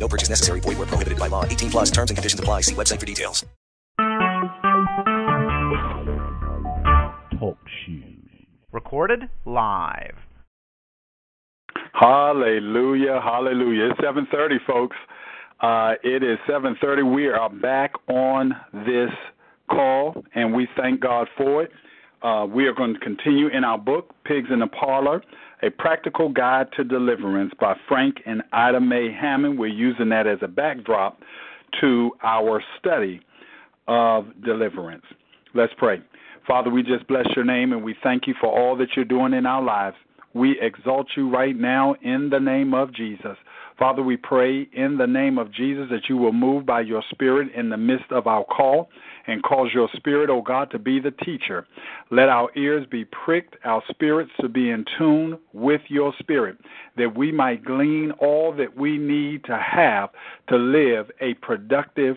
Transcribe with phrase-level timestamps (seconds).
[0.00, 0.60] No purchase necessary.
[0.60, 1.44] Void where prohibited by law.
[1.44, 2.62] 18 plus terms and conditions apply.
[2.62, 3.44] See website for details.
[7.38, 8.20] Talk shoes.
[8.72, 10.16] Recorded live.
[11.92, 13.90] Hallelujah, hallelujah.
[13.90, 14.96] It's 7:30, folks.
[15.60, 17.02] Uh, it is 7:30.
[17.02, 19.10] We are back on this
[19.70, 21.72] call, and we thank God for it.
[22.22, 25.22] Uh, we are going to continue in our book, Pigs in the Parlor,
[25.62, 29.58] a practical guide to deliverance by Frank and Ida Mae Hammond.
[29.58, 31.18] We're using that as a backdrop
[31.80, 33.20] to our study
[33.86, 35.04] of deliverance.
[35.54, 36.00] Let's pray.
[36.46, 39.34] Father, we just bless your name and we thank you for all that you're doing
[39.34, 39.96] in our lives.
[40.34, 43.36] We exalt you right now in the name of Jesus.
[43.78, 47.48] Father, we pray in the name of Jesus that you will move by your Spirit
[47.54, 48.88] in the midst of our call
[49.26, 51.66] and cause your Spirit, O oh God, to be the teacher.
[52.10, 56.58] Let our ears be pricked, our spirits to be in tune with your Spirit,
[56.96, 60.10] that we might glean all that we need to have
[60.48, 62.16] to live a productive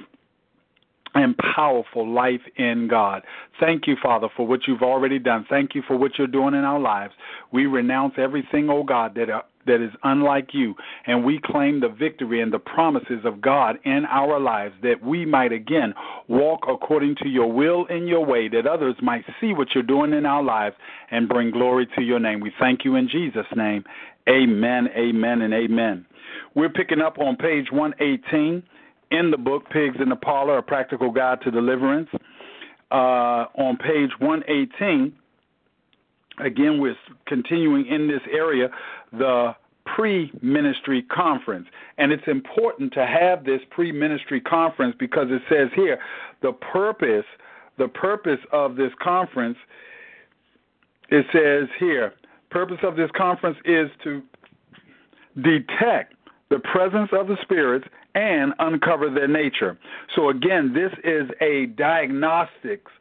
[1.15, 3.23] and powerful life in God.
[3.59, 5.45] Thank you, Father, for what you've already done.
[5.49, 7.13] Thank you for what you're doing in our lives.
[7.51, 10.75] We renounce everything, oh God, that uh, that is unlike you,
[11.05, 15.25] and we claim the victory and the promises of God in our lives that we
[15.25, 15.93] might again
[16.27, 20.13] walk according to your will in your way, that others might see what you're doing
[20.13, 20.75] in our lives
[21.11, 22.39] and bring glory to your name.
[22.39, 23.83] We thank you in Jesus' name.
[24.29, 26.05] Amen, amen, and amen.
[26.55, 28.63] We're picking up on page 118
[29.11, 32.09] in the book Pigs in the Parlor, A Practical Guide to Deliverance.
[32.91, 35.13] Uh, on page 118,
[36.39, 36.95] again, we're
[37.27, 38.69] continuing in this area,
[39.13, 41.67] the pre ministry conference.
[41.97, 45.99] And it's important to have this pre ministry conference because it says here
[46.41, 47.25] the purpose
[47.77, 49.57] the purpose of this conference
[51.09, 52.13] it says here
[52.49, 54.21] purpose of this conference is to
[55.41, 56.13] detect
[56.49, 57.85] the presence of the spirits
[58.15, 59.77] and uncover their nature.
[60.15, 62.91] So again, this is a diagnostics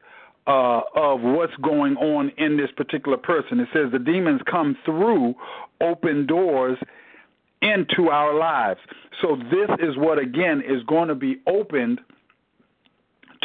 [0.46, 3.60] uh, of what's going on in this particular person.
[3.60, 5.34] It says the demons come through
[5.82, 6.78] open doors
[7.60, 8.80] into our lives.
[9.20, 12.00] So this is what again is going to be opened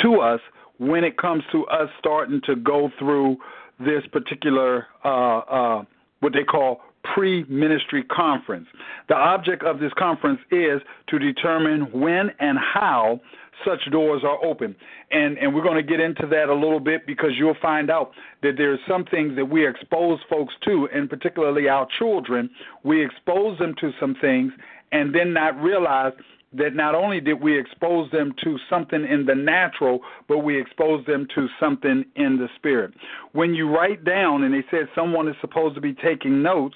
[0.04, 0.40] to us
[0.80, 3.38] when it comes to us starting to go through
[3.80, 5.84] this particular uh, uh,
[6.20, 6.82] what they call
[7.14, 8.68] pre ministry conference.
[9.08, 13.22] The object of this conference is to determine when and how
[13.66, 14.76] such doors are open.
[15.12, 18.12] And and we're going to get into that a little bit because you'll find out
[18.44, 22.50] that there's some things that we expose folks to, and particularly our children,
[22.84, 24.52] we expose them to some things
[24.92, 26.14] and then not realize
[26.54, 31.06] that not only did we expose them to something in the natural, but we expose
[31.06, 32.94] them to something in the spirit.
[33.34, 36.76] When you write down, and they said someone is supposed to be taking notes,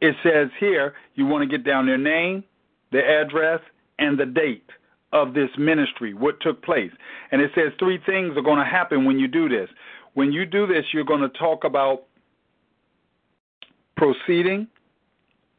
[0.00, 2.44] it says here you want to get down their name,
[2.92, 3.60] their address,
[3.98, 4.68] and the date
[5.12, 6.90] of this ministry, what took place.
[7.30, 9.68] And it says three things are going to happen when you do this.
[10.14, 12.04] When you do this, you're going to talk about
[13.96, 14.66] proceeding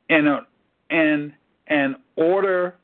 [0.10, 0.46] in a
[0.90, 1.34] in
[1.68, 2.76] an order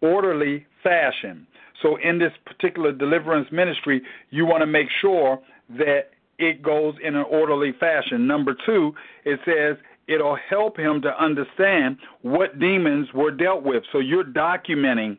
[0.00, 1.46] orderly fashion.
[1.82, 7.16] So in this particular deliverance ministry, you want to make sure that it goes in
[7.16, 8.26] an orderly fashion.
[8.26, 8.94] Number two,
[9.24, 9.76] it says
[10.10, 13.82] it'll help him to understand what demons were dealt with.
[13.92, 15.16] So you're documenting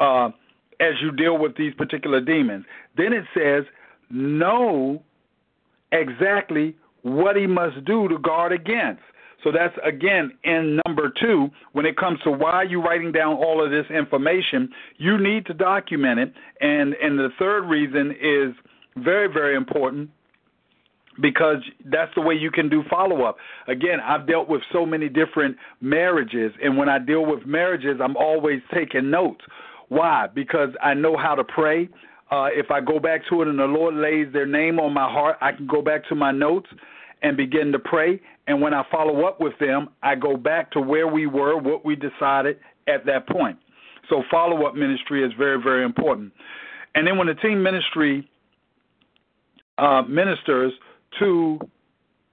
[0.00, 0.30] uh,
[0.80, 2.64] as you deal with these particular demons.
[2.96, 3.64] Then it says,
[4.10, 5.02] know
[5.92, 9.02] exactly what he must do to guard against.
[9.44, 11.50] So that's again in number two.
[11.72, 15.44] When it comes to why you're you writing down all of this information, you need
[15.46, 16.32] to document it.
[16.62, 18.54] And and the third reason is
[18.96, 20.08] very very important
[21.20, 23.36] because that's the way you can do follow up.
[23.68, 28.16] Again, I've dealt with so many different marriages, and when I deal with marriages, I'm
[28.16, 29.44] always taking notes.
[29.88, 30.26] Why?
[30.32, 31.88] Because I know how to pray.
[32.30, 35.08] Uh, if I go back to it and the Lord lays their name on my
[35.10, 36.68] heart, I can go back to my notes
[37.22, 38.20] and begin to pray.
[38.46, 41.84] And when I follow up with them, I go back to where we were, what
[41.84, 42.58] we decided
[42.88, 43.58] at that point.
[44.08, 46.32] So follow up ministry is very, very important.
[46.94, 48.28] And then when the team ministry
[49.78, 50.72] uh, ministers,
[51.18, 51.58] to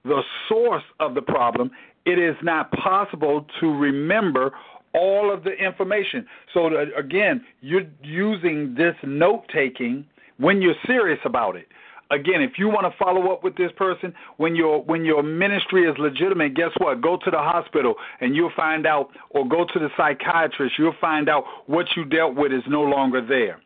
[0.04, 1.70] the source of the problem,
[2.04, 4.52] it is not possible to remember
[4.94, 6.26] all of the information.
[6.52, 10.04] So that, again, you're using this note taking
[10.38, 11.66] when you're serious about it.
[12.10, 15.88] Again, if you want to follow up with this person when your when your ministry
[15.88, 17.00] is legitimate, guess what?
[17.00, 20.74] Go to the hospital and you'll find out, or go to the psychiatrist.
[20.78, 23.62] You'll find out what you dealt with is no longer there.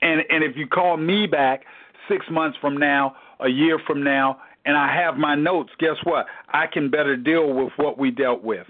[0.00, 1.62] And and if you call me back
[2.08, 6.26] six months from now, a year from now, and I have my notes, guess what?
[6.48, 8.66] I can better deal with what we dealt with.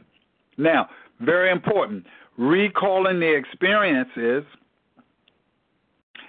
[0.57, 0.89] Now,
[1.21, 2.07] very important,
[2.39, 4.45] recalling the experiences.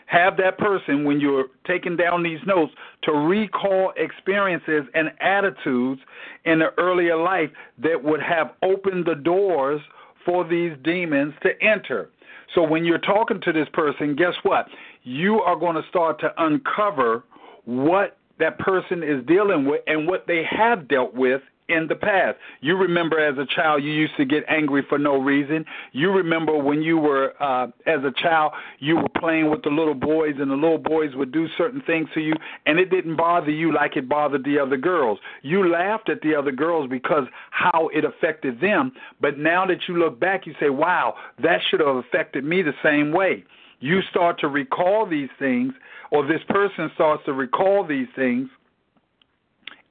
[0.06, 2.74] Have that person, when you're taking down these notes,
[3.04, 6.02] to recall experiences and attitudes
[6.46, 9.82] in the earlier life that would have opened the doors
[10.26, 12.10] for these demons to enter.
[12.56, 14.68] So when you're talking to this person, guess what?
[15.04, 17.24] You are going to start to uncover
[17.66, 21.42] what that person is dealing with and what they have dealt with
[21.74, 22.38] in the past.
[22.62, 25.66] You remember as a child you used to get angry for no reason.
[25.92, 29.94] You remember when you were uh as a child you were playing with the little
[29.94, 32.34] boys and the little boys would do certain things to you
[32.66, 35.20] and it didn't bother you like it bothered the other girls.
[35.42, 38.92] You laughed at the other girls because how it affected them,
[39.22, 42.76] but now that you look back you say, "Wow, that should have affected me the
[42.84, 43.44] same way."
[43.80, 45.74] You start to recall these things
[46.12, 48.48] or this person starts to recall these things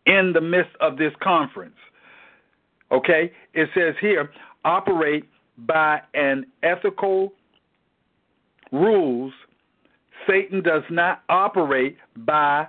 [0.06, 1.76] in the midst of this conference.
[2.90, 3.32] Okay?
[3.54, 4.31] It says here,
[4.64, 5.25] operate
[5.58, 7.32] by an ethical
[8.70, 9.32] rules.
[10.28, 12.66] Satan does not operate by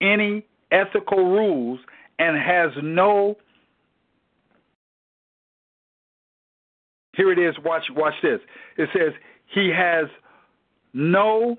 [0.00, 1.78] any ethical rules
[2.18, 3.36] and has no
[7.16, 8.40] Here it is, watch watch this.
[8.78, 9.12] It says
[9.52, 10.06] he has
[10.94, 11.58] no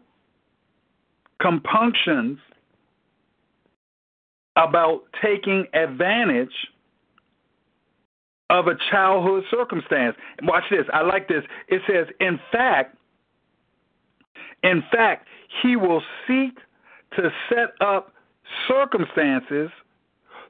[1.39, 2.39] compunctions
[4.61, 6.53] about taking advantage
[8.49, 10.15] of a childhood circumstance.
[10.43, 10.85] Watch this.
[10.93, 11.43] I like this.
[11.69, 12.97] It says, in fact,
[14.63, 15.27] in fact,
[15.61, 16.57] he will seek
[17.15, 18.13] to set up
[18.67, 19.69] circumstances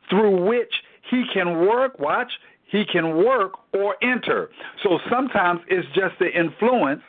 [0.09, 0.73] through which
[1.09, 2.31] he can work, watch,
[2.65, 4.49] he can work or enter.
[4.83, 7.01] So sometimes it's just the influence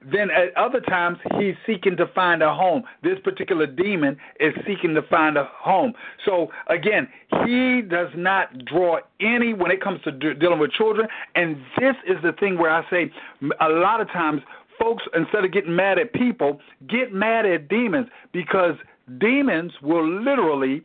[0.00, 2.84] then at other times he's seeking to find a home.
[3.02, 5.92] This particular demon is seeking to find a home.
[6.24, 7.08] So again,
[7.44, 11.08] he does not draw any when it comes to dealing with children.
[11.34, 13.10] And this is the thing where I say
[13.60, 14.42] a lot of times
[14.78, 18.74] folks instead of getting mad at people, get mad at demons because
[19.18, 20.82] demons will literally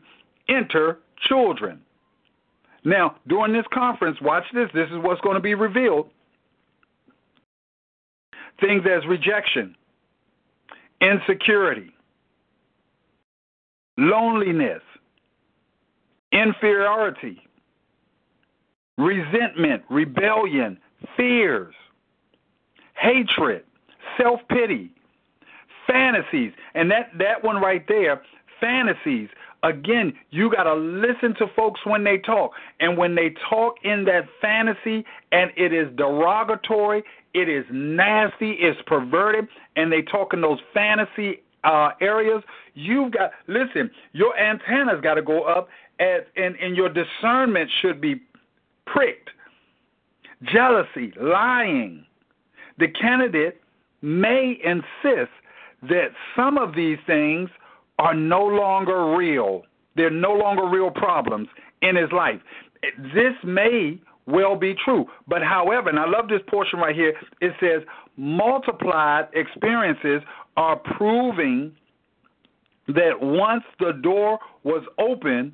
[0.50, 1.80] enter children.
[2.84, 4.70] Now, during this conference, watch this.
[4.74, 6.10] This is what's going to be revealed
[8.60, 9.76] things as rejection,
[11.02, 11.92] insecurity,
[13.98, 14.82] loneliness,
[16.32, 17.42] inferiority,
[18.98, 20.78] resentment, rebellion,
[21.16, 21.74] fears,
[22.96, 23.64] hatred,
[24.18, 24.92] self pity,
[25.88, 26.52] fantasies.
[26.74, 28.22] And that, that one right there,
[28.60, 29.30] fantasies.
[29.64, 32.52] Again, you got to listen to folks when they talk.
[32.82, 37.04] And when they talk in that fantasy and it is derogatory,
[37.34, 42.44] it is nasty, it's perverted, and they talk in those fantasy uh, areas.
[42.74, 43.90] You've got listen.
[44.12, 45.70] Your antennas got to go up,
[46.00, 48.22] as, and and your discernment should be
[48.86, 49.30] pricked.
[50.44, 52.06] Jealousy, lying.
[52.80, 53.62] The candidate
[54.02, 55.32] may insist
[55.84, 57.50] that some of these things
[58.00, 59.64] are no longer real.
[59.96, 61.48] They're no longer real problems
[61.82, 62.42] in his life.
[62.98, 65.06] This may well be true.
[65.28, 67.88] But however, and I love this portion right here, it says
[68.18, 70.22] multiplied experiences
[70.56, 71.76] are proving
[72.88, 75.54] that once the door was open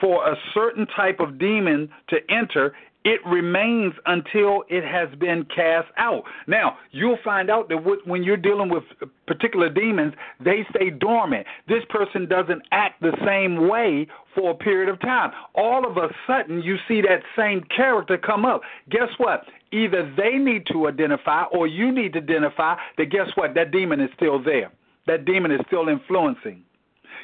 [0.00, 5.88] for a certain type of demon to enter, it remains until it has been cast
[5.96, 6.22] out.
[6.46, 8.84] Now, you'll find out that when you're dealing with
[9.26, 11.46] particular demons, they stay dormant.
[11.68, 15.32] This person doesn't act the same way for a period of time.
[15.54, 18.62] All of a sudden, you see that same character come up.
[18.90, 19.44] Guess what?
[19.72, 23.54] Either they need to identify or you need to identify that guess what?
[23.54, 24.70] That demon is still there.
[25.06, 26.62] That demon is still influencing.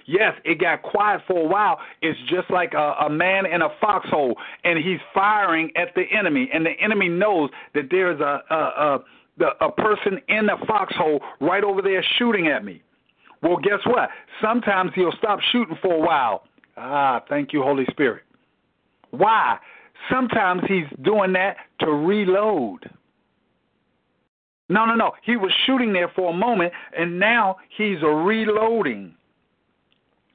[0.08, 1.78] Yes, it got quiet for a while.
[2.00, 6.48] It's just like a, a man in a foxhole, and he's firing at the enemy,
[6.52, 9.00] and the enemy knows that there's a a,
[9.40, 12.82] a, a person in the foxhole right over there shooting at me.
[13.42, 14.08] Well, guess what?
[14.40, 16.44] Sometimes he'll stop shooting for a while.
[16.78, 18.22] Ah, thank you, Holy Spirit.
[19.10, 19.58] Why?
[20.10, 22.88] Sometimes he's doing that to reload.
[24.70, 25.12] No, no, no.
[25.22, 29.14] He was shooting there for a moment, and now he's reloading.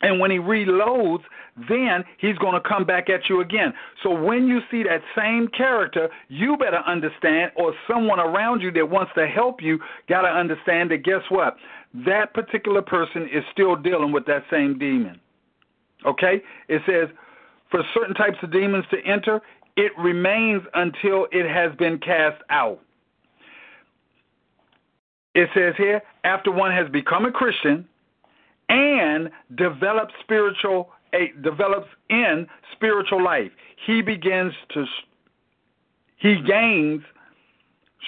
[0.03, 1.24] And when he reloads,
[1.69, 3.74] then he's going to come back at you again.
[4.03, 8.89] So when you see that same character, you better understand, or someone around you that
[8.89, 9.79] wants to help you,
[10.10, 11.55] got to understand that guess what?
[12.05, 15.19] That particular person is still dealing with that same demon.
[16.05, 16.41] Okay?
[16.67, 17.07] It says,
[17.72, 19.41] for certain types of demons to enter,
[19.77, 22.79] it remains until it has been cast out.
[25.33, 27.88] It says here, after one has become a Christian
[28.70, 33.51] and develops spiritual a, develops in spiritual life,
[33.86, 34.86] he begins to
[36.17, 37.01] he gains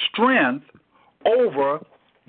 [0.09, 0.65] strength
[1.25, 1.79] over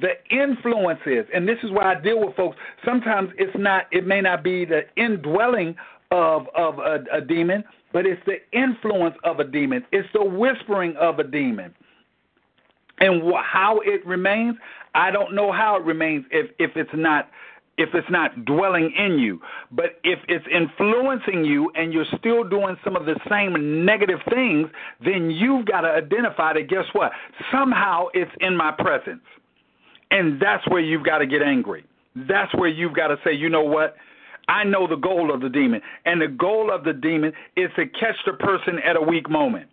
[0.00, 1.26] the influences.
[1.32, 2.56] And this is why I deal with folks.
[2.84, 5.76] Sometimes it's not it may not be the indwelling
[6.10, 9.84] of of a, a demon, but it's the influence of a demon.
[9.92, 11.74] It's the whispering of a demon.
[12.98, 14.56] And wh- how it remains,
[14.94, 17.30] I don't know how it remains if if it's not
[17.78, 19.40] if it's not dwelling in you.
[19.70, 24.68] But if it's influencing you and you're still doing some of the same negative things,
[25.04, 27.12] then you've got to identify that guess what?
[27.52, 29.22] Somehow it's in my presence.
[30.10, 31.84] And that's where you've got to get angry.
[32.14, 33.96] That's where you've got to say, you know what?
[34.48, 35.80] I know the goal of the demon.
[36.04, 39.68] And the goal of the demon is to catch the person at a weak moment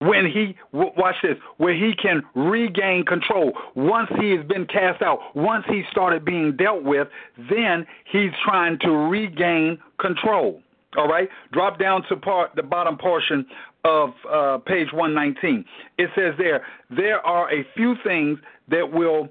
[0.00, 3.52] when he watch this where he can regain control.
[3.74, 7.08] Once he has been cast out once he started being dealt with
[7.50, 10.60] then he's trying to regain control.
[10.96, 11.28] All right?
[11.52, 13.46] Drop down to part the bottom portion
[13.84, 15.64] of uh, page 119
[15.98, 18.38] it says there there are a few things
[18.68, 19.28] that will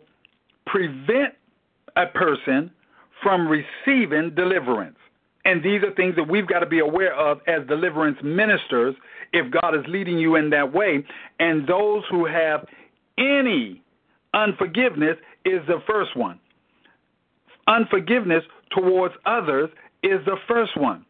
[0.66, 1.34] prevent
[1.98, 2.72] a person
[3.22, 4.96] from receiving deliverance
[5.46, 8.96] and these are things that we've got to be aware of as deliverance ministers
[9.32, 11.06] if God is leading you in that way.
[11.40, 12.66] And those who have
[13.20, 13.82] any
[14.34, 16.40] unforgiveness is the first one.
[17.68, 19.70] Unforgiveness towards others
[20.04, 21.06] is the first one.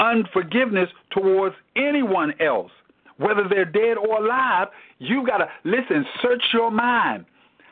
[0.00, 2.70] Unforgiveness towards anyone else,
[3.18, 4.68] whether they're dead or alive,
[4.98, 7.24] you got to listen, search your mind.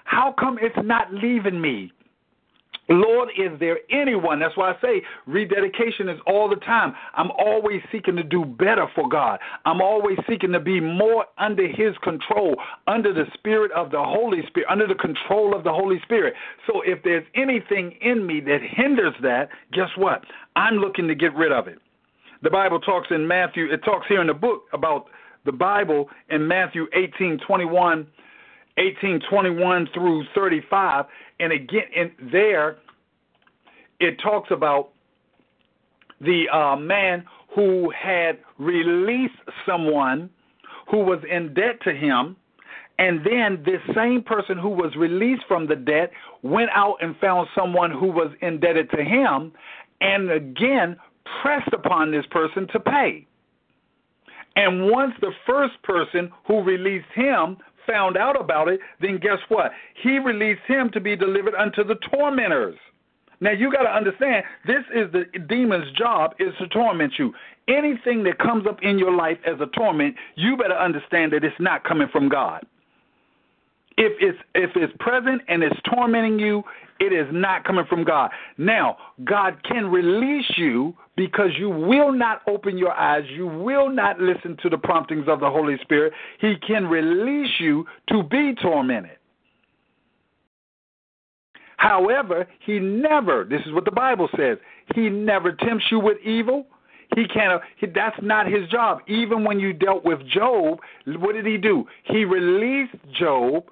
[0.04, 1.92] How come it's not leaving me?
[2.88, 4.38] Lord, is there anyone?
[4.38, 6.94] That's why I say rededication is all the time.
[7.14, 9.40] I'm always seeking to do better for God.
[9.64, 14.46] I'm always seeking to be more under His control, under the Spirit of the Holy
[14.46, 16.34] Spirit, under the control of the Holy Spirit.
[16.66, 20.22] So if there's anything in me that hinders that, guess what?
[20.54, 21.78] I'm looking to get rid of it.
[22.42, 25.06] The Bible talks in Matthew, it talks here in the book about
[25.44, 28.06] the Bible in Matthew 18 21.
[28.76, 31.06] 1821 through 35
[31.38, 32.78] and again, in there,
[34.00, 34.90] it talks about
[36.20, 39.34] the uh, man who had released
[39.66, 40.30] someone
[40.90, 42.36] who was in debt to him.
[42.98, 46.10] And then this same person who was released from the debt
[46.42, 49.52] went out and found someone who was indebted to him
[50.00, 50.96] and again
[51.42, 53.26] pressed upon this person to pay.
[54.54, 59.72] And once the first person who released him found out about it, then guess what?
[60.02, 62.76] He released him to be delivered unto the tormentors.
[63.40, 67.32] Now you got to understand, this is the demon's job is to torment you.
[67.68, 71.56] Anything that comes up in your life as a torment, you better understand that it's
[71.60, 72.64] not coming from God.
[73.98, 76.62] If it's if it's present and it's tormenting you,
[77.00, 78.30] it is not coming from God.
[78.58, 84.20] Now, God can release you because you will not open your eyes, you will not
[84.20, 86.12] listen to the promptings of the Holy Spirit.
[86.40, 89.16] He can release you to be tormented.
[91.78, 94.58] However, he never, this is what the Bible says,
[94.94, 96.66] he never tempts you with evil.
[97.14, 99.00] He can't, he, that's not his job.
[99.06, 101.86] Even when you dealt with Job, what did he do?
[102.04, 103.64] He released Job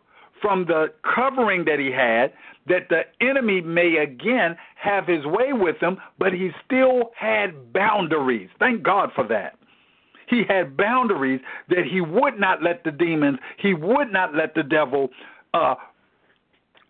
[0.45, 2.35] from the covering that he had
[2.69, 8.51] that the enemy may again have his way with him, but he still had boundaries.
[8.59, 9.57] Thank God for that.
[10.29, 14.63] He had boundaries that he would not let the demons, he would not let the
[14.63, 15.09] devil
[15.55, 15.77] uh,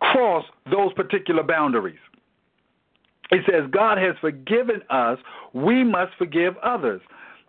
[0.00, 1.98] cross those particular boundaries.
[3.30, 5.18] It says, God has forgiven us,
[5.52, 7.00] we must forgive others.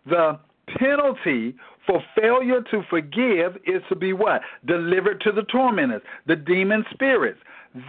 [0.06, 1.56] The penalty
[1.86, 4.42] for failure to forgive is to be what?
[4.66, 7.40] Delivered to the tormentors, the demon spirits.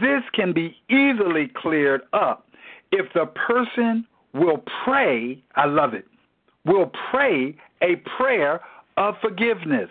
[0.00, 2.46] This can be easily cleared up
[2.92, 6.06] if the person will pray, I love it,
[6.64, 8.60] will pray a prayer
[8.96, 9.88] of forgiveness.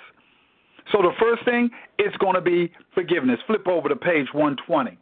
[0.92, 3.39] So the first thing is going to be forgiveness.
[3.48, 4.98] Flip over to page 120.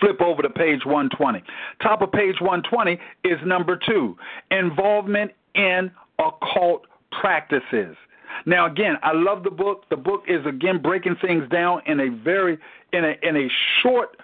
[0.00, 1.42] Flip over to page 120.
[1.82, 4.16] Top of page 120 is number two
[4.50, 6.82] involvement in occult
[7.20, 7.96] practices.
[8.44, 9.84] Now, again, I love the book.
[9.88, 12.58] The book is again breaking things down in a very
[12.92, 13.48] in a in a
[13.82, 14.16] short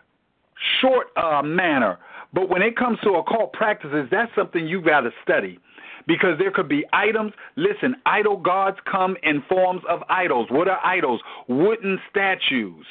[0.80, 1.98] short uh, manner,
[2.32, 5.58] But when it comes to occult practices, that's something you've got to study
[6.06, 7.32] because there could be items.
[7.56, 10.48] Listen, idol gods come in forms of idols.
[10.50, 11.20] What are idols?
[11.48, 12.86] Wooden statues,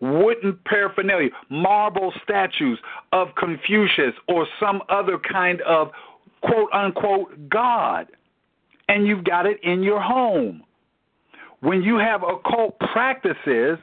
[0.00, 2.78] wooden paraphernalia, marble statues
[3.12, 5.90] of Confucius or some other kind of
[6.42, 8.08] quote unquote God.
[8.88, 10.62] And you've got it in your home.
[11.60, 13.78] When you have occult practices,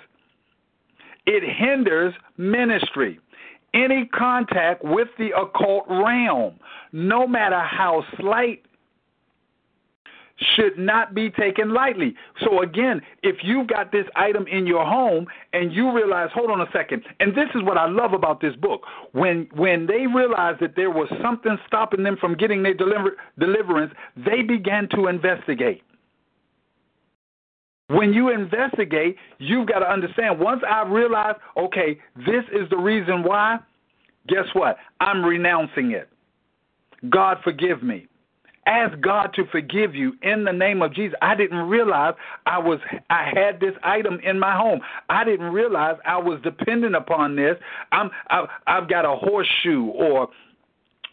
[1.26, 3.20] it hinders ministry
[3.74, 6.60] any contact with the occult realm,
[6.92, 8.64] no matter how slight,
[10.56, 12.16] should not be taken lightly.
[12.44, 16.62] So again, if you've got this item in your home and you realize, hold on
[16.62, 18.82] a second, and this is what I love about this book.
[19.12, 23.94] When when they realized that there was something stopping them from getting their deliver, deliverance,
[24.18, 25.84] they began to investigate.
[27.88, 30.40] When you investigate, you've got to understand.
[30.40, 33.60] Once I realize, okay, this is the reason why,
[34.28, 34.78] guess what?
[35.00, 36.10] I'm renouncing it.
[37.10, 38.08] God, forgive me.
[38.66, 41.16] Ask God to forgive you in the name of Jesus.
[41.22, 42.14] I didn't realize
[42.46, 42.80] I was
[43.10, 44.80] I had this item in my home.
[45.10, 47.58] I didn't realize I was dependent upon this.
[47.92, 50.30] I'm I, I've got a horseshoe or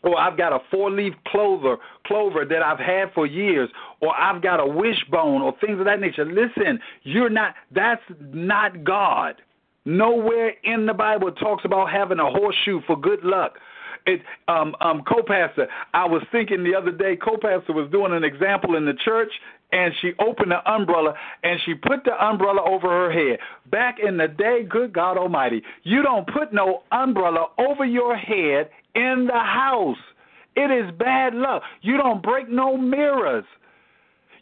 [0.02, 1.76] or I've got a four leaf clover
[2.06, 3.68] clover that I've had for years,
[4.00, 6.24] or I've got a wishbone or things of that nature.
[6.24, 8.02] Listen, you're not that's
[8.32, 9.36] not God.
[9.84, 13.58] Nowhere in the Bible talks about having a horseshoe for good luck.
[14.10, 18.76] It, um, um, co-pastor, I was thinking the other day, co-pastor was doing an example
[18.76, 19.30] in the church,
[19.72, 21.14] and she opened the umbrella
[21.44, 23.38] and she put the umbrella over her head.
[23.70, 28.70] Back in the day, good God Almighty, you don't put no umbrella over your head
[28.94, 29.96] in the house.
[30.56, 31.62] It is bad luck.
[31.82, 33.44] You don't break no mirrors.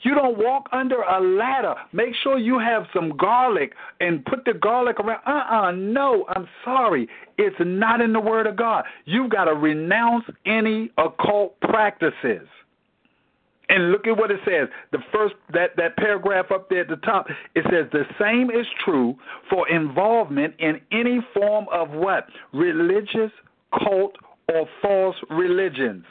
[0.02, 1.74] You don't walk under a ladder.
[1.92, 5.20] Make sure you have some garlic and put the garlic around.
[5.26, 7.08] Uh uh no, I'm sorry.
[7.36, 8.84] It's not in the Word of God.
[9.04, 12.46] You've got to renounce any occult practices.
[13.70, 14.68] And look at what it says.
[14.92, 18.66] The first that that paragraph up there at the top, it says the same is
[18.84, 19.16] true
[19.50, 22.28] for involvement in any form of what?
[22.54, 23.30] Religious,
[23.84, 24.16] cult,
[24.48, 26.04] or false religions.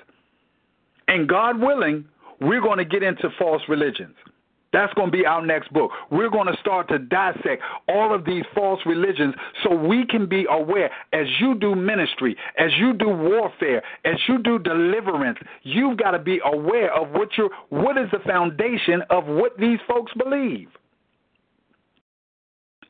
[1.08, 2.06] And God willing,
[2.40, 4.16] we're going to get into false religions.
[4.74, 5.92] That's going to be our next book.
[6.12, 10.46] We're going to start to dissect all of these false religions so we can be
[10.50, 16.12] aware as you do ministry, as you do warfare, as you do deliverance, you've got
[16.12, 20.68] to be aware of what your what is the foundation of what these folks believe.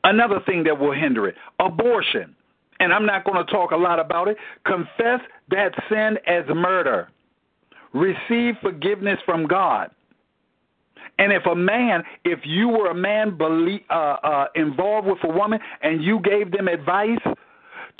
[0.02, 2.34] Another thing that will hinder it, abortion.
[2.80, 4.36] And I'm not going to talk a lot about it.
[4.64, 7.08] Confess that sin as murder
[7.92, 9.90] receive forgiveness from God.
[11.18, 15.28] And if a man, if you were a man believe, uh, uh, involved with a
[15.28, 17.18] woman and you gave them advice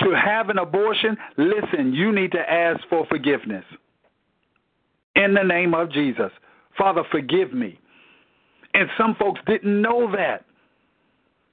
[0.01, 3.65] to have an abortion, listen, you need to ask for forgiveness.
[5.15, 6.31] In the name of Jesus.
[6.77, 7.77] Father, forgive me.
[8.73, 10.45] And some folks didn't know that.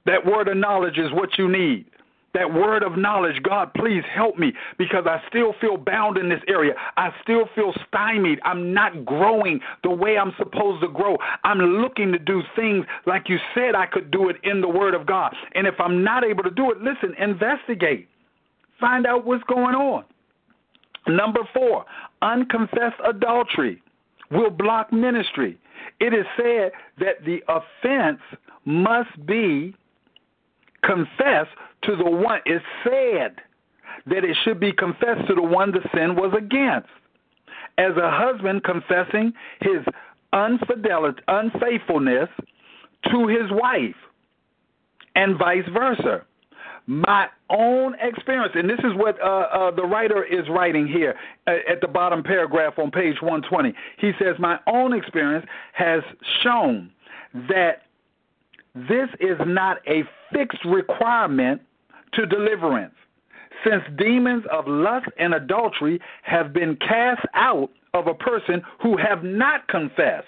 [0.05, 1.85] That word of knowledge is what you need
[2.37, 3.41] that word of knowledge.
[3.41, 6.73] God, please help me because I still feel bound in this area.
[6.95, 8.39] I still feel stymied.
[8.45, 11.17] I'm not growing the way I'm supposed to grow.
[11.43, 14.93] I'm looking to do things like you said I could do it in the word
[14.93, 15.35] of God.
[15.55, 18.07] And if I'm not able to do it, listen, investigate.
[18.79, 20.05] Find out what's going on.
[21.07, 21.85] Number four,
[22.21, 23.81] unconfessed adultery
[24.29, 25.57] will block ministry.
[25.99, 28.19] It is said that the offense
[28.65, 29.73] must be
[30.83, 31.49] confessed
[31.87, 33.35] to the one, it said
[34.05, 36.89] that it should be confessed to the one the sin was against.
[37.77, 39.83] As a husband confessing his
[40.33, 42.29] unfidelity, unfaithfulness
[43.11, 43.95] to his wife,
[45.15, 46.23] and vice versa.
[46.85, 51.81] My own experience, and this is what uh, uh, the writer is writing here at
[51.81, 53.73] the bottom paragraph on page 120.
[53.97, 56.01] He says, My own experience has
[56.43, 56.89] shown
[57.49, 57.83] that
[58.73, 61.61] this is not a fixed requirement
[62.13, 62.95] to deliverance,
[63.65, 69.23] since demons of lust and adultery have been cast out of a person who have
[69.23, 70.27] not confessed.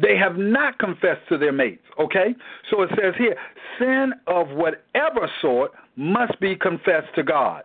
[0.00, 2.34] They have not confessed to their mates, okay?
[2.70, 3.36] So it says here
[3.78, 7.64] sin of whatever sort must be confessed to God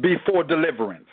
[0.00, 1.06] before deliverance.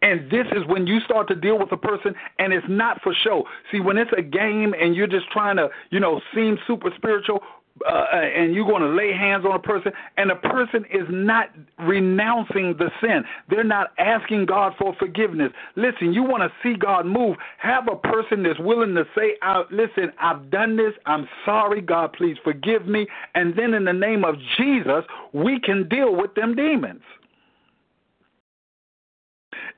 [0.00, 3.12] And this is when you start to deal with a person and it's not for
[3.24, 3.44] show.
[3.72, 7.42] See, when it's a game and you're just trying to, you know, seem super spiritual,
[7.86, 11.50] uh, and you're going to lay hands on a person, and the person is not
[11.78, 13.24] renouncing the sin.
[13.48, 15.52] They're not asking God for forgiveness.
[15.76, 17.36] Listen, you want to see God move.
[17.58, 19.36] Have a person that's willing to say,
[19.70, 20.94] "Listen, I've done this.
[21.06, 21.80] I'm sorry.
[21.80, 26.34] God, please forgive me." And then, in the name of Jesus, we can deal with
[26.34, 27.02] them demons.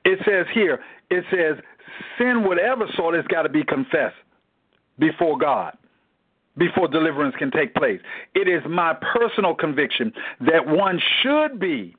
[0.03, 1.63] It says here, it says,
[2.17, 4.15] sin, whatever sort, has got to be confessed
[4.97, 5.77] before God
[6.57, 7.99] before deliverance can take place.
[8.35, 10.11] It is my personal conviction
[10.41, 11.95] that one should be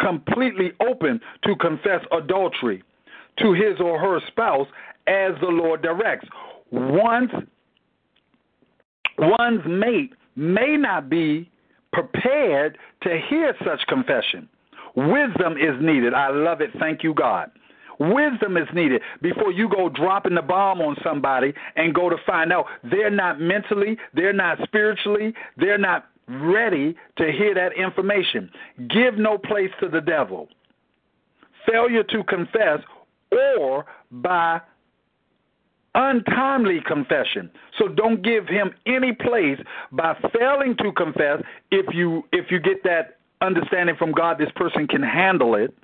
[0.00, 2.82] completely open to confess adultery
[3.40, 4.68] to his or her spouse
[5.06, 6.28] as the Lord directs.
[6.70, 7.30] One's,
[9.18, 11.50] one's mate may not be
[11.92, 14.48] prepared to hear such confession.
[14.96, 16.14] Wisdom is needed.
[16.14, 16.70] I love it.
[16.78, 17.50] Thank you, God.
[17.98, 22.52] Wisdom is needed before you go dropping the bomb on somebody and go to find
[22.52, 28.50] out they're not mentally, they're not spiritually, they're not ready to hear that information.
[28.88, 30.48] Give no place to the devil.
[31.70, 32.80] Failure to confess
[33.32, 34.60] or by
[35.94, 37.50] untimely confession.
[37.78, 39.58] So don't give him any place
[39.92, 44.86] by failing to confess if you if you get that understanding from God this person
[44.86, 45.74] can handle it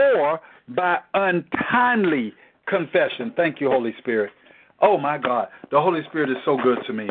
[0.00, 2.32] or by untimely
[2.66, 3.32] confession.
[3.36, 4.32] Thank you, Holy Spirit.
[4.80, 7.08] Oh my God, the Holy Spirit is so good to me.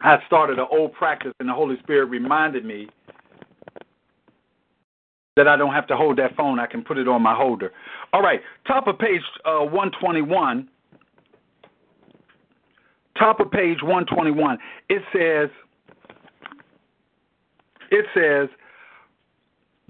[0.00, 2.88] I started an old practice, and the Holy Spirit reminded me
[5.36, 6.58] that I don't have to hold that phone.
[6.58, 7.72] I can put it on my holder.
[8.12, 10.68] All right, top of page uh, 121.
[13.18, 14.58] Top of page 121.
[14.88, 15.48] It says,
[17.90, 18.48] it says,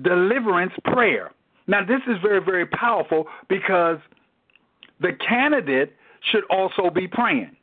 [0.03, 1.31] deliverance prayer.
[1.67, 3.99] Now, this is very, very powerful because
[5.01, 5.95] the candidate
[6.31, 7.57] should also be praying.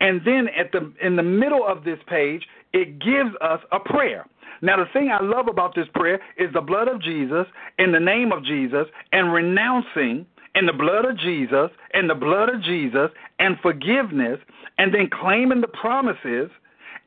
[0.00, 4.26] And then at the in the middle of this page, it gives us a prayer.
[4.62, 7.46] Now, the thing I love about this prayer is the blood of Jesus
[7.78, 12.48] in the name of Jesus and renouncing in the blood of Jesus and the blood
[12.48, 14.38] of Jesus and forgiveness
[14.78, 16.50] and then claiming the promises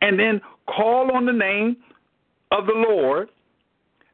[0.01, 1.77] and then call on the name
[2.51, 3.29] of the Lord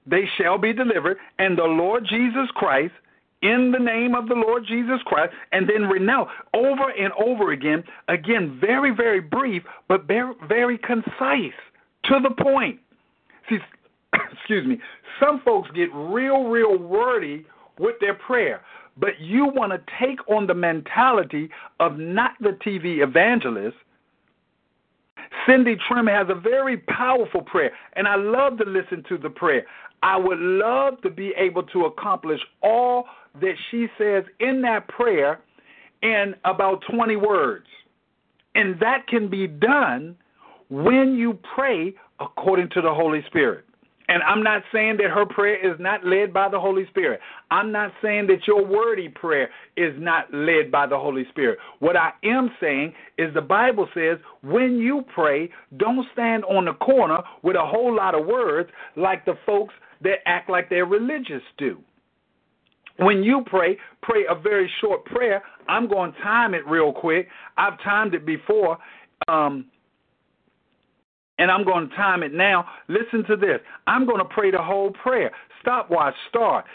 [0.06, 2.94] they shall be delivered, and the Lord Jesus Christ,
[3.42, 7.84] in the name of the Lord Jesus Christ, and then renounce over and over again.
[8.08, 11.54] Again, very, very brief, but very, very concise,
[12.06, 12.80] to the point.
[13.50, 13.58] See,
[14.34, 14.80] excuse me,
[15.20, 17.46] some folks get real, real wordy
[17.80, 18.62] with their prayer,
[18.98, 23.76] but you want to take on the mentality of not the TV evangelist.
[25.46, 29.66] Cindy Trimm has a very powerful prayer, and I love to listen to the prayer.
[30.04, 33.06] I would love to be able to accomplish all
[33.42, 35.42] that she says in that prayer
[36.02, 37.66] in about 20 words.
[38.54, 40.16] And that can be done
[40.70, 43.66] when you pray according to the Holy Spirit.
[44.08, 47.20] And I'm not saying that her prayer is not led by the Holy Spirit.
[47.50, 51.58] I'm not saying that your wordy prayer is not led by the Holy Spirit.
[51.80, 56.74] What I am saying is the Bible says when you pray, don't stand on the
[56.74, 61.42] corner with a whole lot of words like the folks that act like they're religious
[61.58, 61.80] do.
[62.98, 65.44] When you pray, pray a very short prayer.
[65.68, 67.28] I'm going to time it real quick.
[67.58, 68.78] I've timed it before.
[69.28, 69.66] Um,
[71.38, 72.66] and I'm going to time it now.
[72.88, 73.60] Listen to this.
[73.88, 75.32] I'm going to pray the whole prayer.
[75.62, 76.66] Stopwatch, start.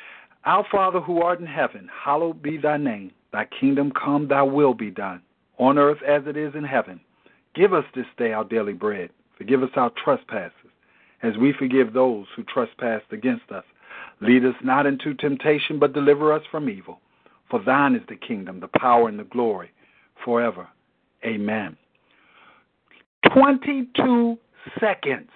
[0.45, 3.13] Our Father who art in heaven, hallowed be thy name.
[3.33, 5.23] Thy kingdom come, thy will be done,
[5.59, 7.01] on earth as it is in heaven.
[7.55, 9.11] Give us this day our daily bread.
[9.39, 10.53] Forgive us our trespasses,
[11.23, 13.65] as we forgive those who trespass against us.
[14.21, 17.01] Lead us not into temptation, but deliver us from evil.
[17.49, 19.71] For thine is the kingdom, the power, and the glory
[20.25, 20.69] forever.
[21.25, 21.77] Amen.
[23.35, 24.39] 22
[24.81, 25.31] seconds.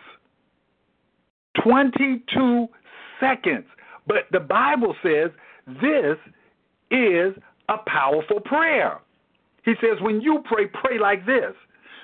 [1.63, 2.69] 22
[3.21, 3.65] seconds.
[4.07, 5.31] But the Bible says
[5.67, 6.17] this
[6.91, 7.35] is
[7.69, 9.01] a powerful prayer.
[9.65, 11.55] He says, when you pray, pray like this.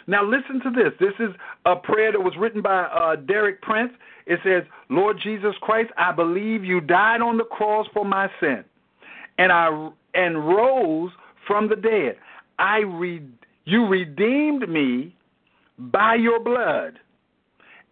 [0.07, 0.93] Now, listen to this.
[0.99, 1.35] This is
[1.67, 3.93] a prayer that was written by uh, Derek Prince.
[4.27, 8.65] It says, Lord Jesus Christ, I believe you died on the cross for my sin,
[9.39, 11.11] and I and rose
[11.47, 12.17] from the dead.
[12.59, 13.23] I re,
[13.65, 15.15] you redeemed me
[15.79, 16.99] by your blood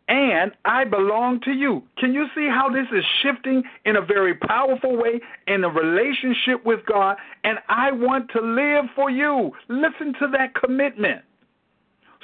[0.08, 1.82] and I belong to you.
[1.98, 6.64] Can you see how this is shifting in a very powerful way in a relationship
[6.64, 7.16] with God?
[7.44, 9.52] And I want to live for you.
[9.68, 11.22] Listen to that commitment.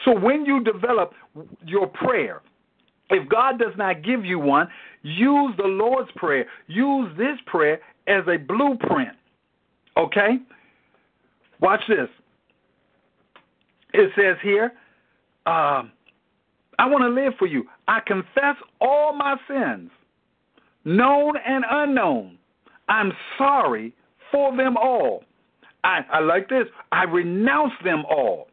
[0.04, 1.12] So when you develop
[1.64, 2.40] your prayer,
[3.10, 4.66] if God does not give you one,
[5.02, 6.46] use the Lord's Prayer.
[6.66, 9.12] Use this prayer as a blueprint.
[9.96, 10.38] Okay?
[11.60, 12.08] Watch this.
[13.92, 14.72] it says here,
[15.46, 15.84] uh,
[16.78, 17.64] I want to live for you.
[17.88, 19.90] I confess all my sins,
[20.84, 22.38] known and unknown.
[22.88, 23.94] I'm sorry
[24.30, 25.24] for them all.
[25.84, 26.66] I, I like this.
[26.92, 28.48] I renounce them all.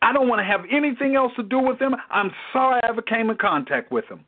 [0.00, 1.94] I don't want to have anything else to do with them.
[2.10, 4.24] I'm sorry I ever came in contact with them.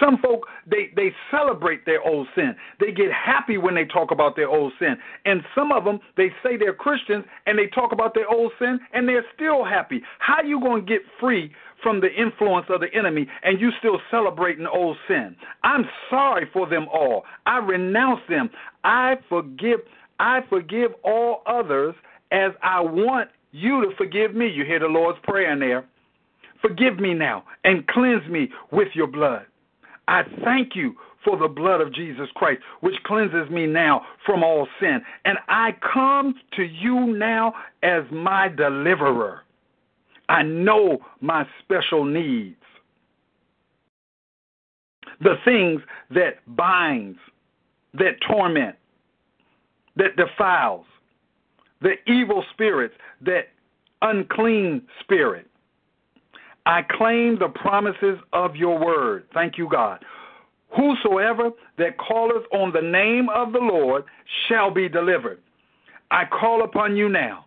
[0.00, 2.54] Some folk they they celebrate their old sin.
[2.80, 4.96] They get happy when they talk about their old sin.
[5.24, 8.78] And some of them they say they're Christians and they talk about their old sin
[8.92, 10.02] and they're still happy.
[10.18, 11.52] How you going to get free
[11.82, 15.36] from the influence of the enemy and you still celebrating old sin?
[15.64, 17.24] I'm sorry for them all.
[17.46, 18.50] I renounce them.
[18.84, 19.80] I forgive
[20.18, 21.94] I forgive all others
[22.30, 24.48] as I want you to forgive me.
[24.48, 25.84] You hear the Lord's prayer in there.
[26.60, 29.46] Forgive me now and cleanse me with your blood.
[30.08, 34.66] I thank you for the blood of Jesus Christ, which cleanses me now from all
[34.80, 35.00] sin.
[35.24, 39.42] And I come to you now as my deliverer.
[40.28, 42.56] I know my special needs.
[45.20, 47.18] The things that binds,
[47.94, 48.74] that torment,
[49.96, 50.86] that defiles,
[51.80, 53.48] the evil spirits, that
[54.00, 55.46] unclean spirit.
[56.66, 59.24] I claim the promises of your word.
[59.34, 60.04] Thank you, God.
[60.76, 64.04] Whosoever that calleth on the name of the Lord
[64.48, 65.40] shall be delivered.
[66.10, 67.46] I call upon you now.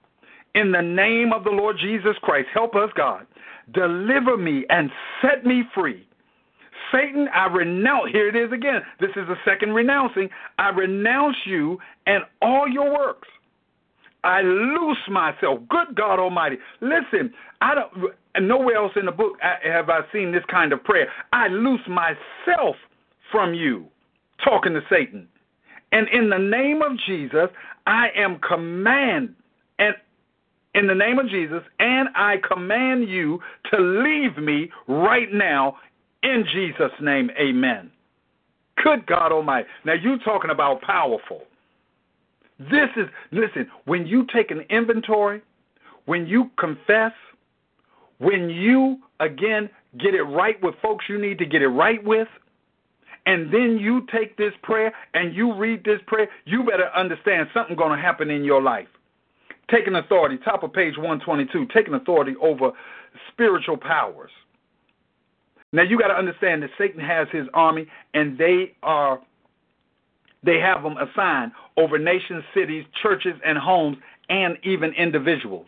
[0.54, 3.25] In the name of the Lord Jesus Christ, help us, God.
[3.73, 4.89] Deliver me and
[5.21, 6.08] set me free.
[6.91, 8.12] Satan, I renounce.
[8.12, 8.82] Here it is again.
[8.99, 10.30] This is the second renouncing.
[10.60, 13.28] I renounce you and all your works.
[14.25, 15.59] I loose myself.
[15.69, 16.57] Good God Almighty.
[16.81, 18.13] Listen, I don't.
[18.41, 21.07] Nowhere else in the book have I seen this kind of prayer.
[21.31, 22.75] I loose myself
[23.31, 23.85] from you,
[24.43, 25.27] talking to Satan,
[25.91, 27.47] and in the name of Jesus,
[27.88, 29.35] I am command
[29.79, 29.95] and
[30.73, 33.39] in the name of Jesus, and I command you
[33.71, 35.77] to leave me right now
[36.23, 37.29] in Jesus' name.
[37.39, 37.89] Amen.
[38.83, 39.67] Good God Almighty.
[39.85, 41.43] Now you talking about powerful.
[42.59, 45.41] This is, listen, when you take an inventory,
[46.05, 47.11] when you confess,
[48.19, 52.27] when you, again, get it right with folks you need to get it right with,
[53.25, 57.75] and then you take this prayer and you read this prayer, you better understand something
[57.75, 58.87] going to happen in your life.
[59.69, 62.71] Taking authority, top of page 122, taking authority over
[63.31, 64.29] spiritual powers.
[65.73, 69.19] Now you got to understand that Satan has his army, and they are
[70.45, 73.97] they have them assigned over nations, cities, churches, and homes,
[74.29, 75.67] and even individuals.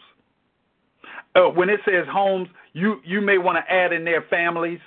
[1.36, 4.80] Uh, when it says homes, you, you may want to add in their families.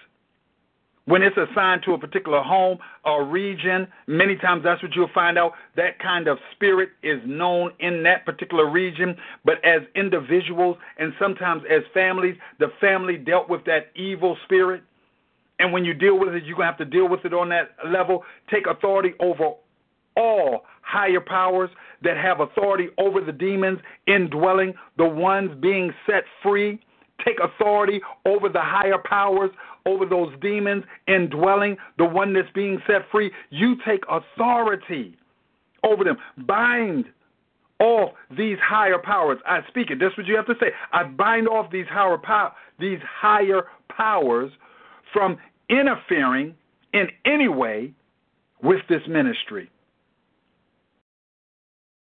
[1.07, 5.39] When it's assigned to a particular home or region, many times that's what you'll find
[5.39, 5.53] out.
[5.75, 9.17] That kind of spirit is known in that particular region.
[9.45, 14.83] But as individuals and sometimes as families, the family dealt with that evil spirit.
[15.59, 17.49] And when you deal with it, you're going to have to deal with it on
[17.49, 18.23] that level.
[18.51, 19.55] Take authority over
[20.17, 21.71] all higher powers
[22.03, 26.81] that have authority over the demons indwelling, the ones being set free.
[27.25, 29.51] Take authority over the higher powers,
[29.87, 33.31] over those demons indwelling, the one that's being set free.
[33.51, 35.17] You take authority
[35.85, 36.17] over them.
[36.47, 37.05] Bind
[37.79, 39.39] off these higher powers.
[39.47, 39.99] I speak it.
[40.01, 40.73] That's what you have to say.
[40.93, 44.51] I bind off these higher pow- these higher powers
[45.13, 46.55] from interfering
[46.93, 47.93] in any way
[48.63, 49.71] with this ministry.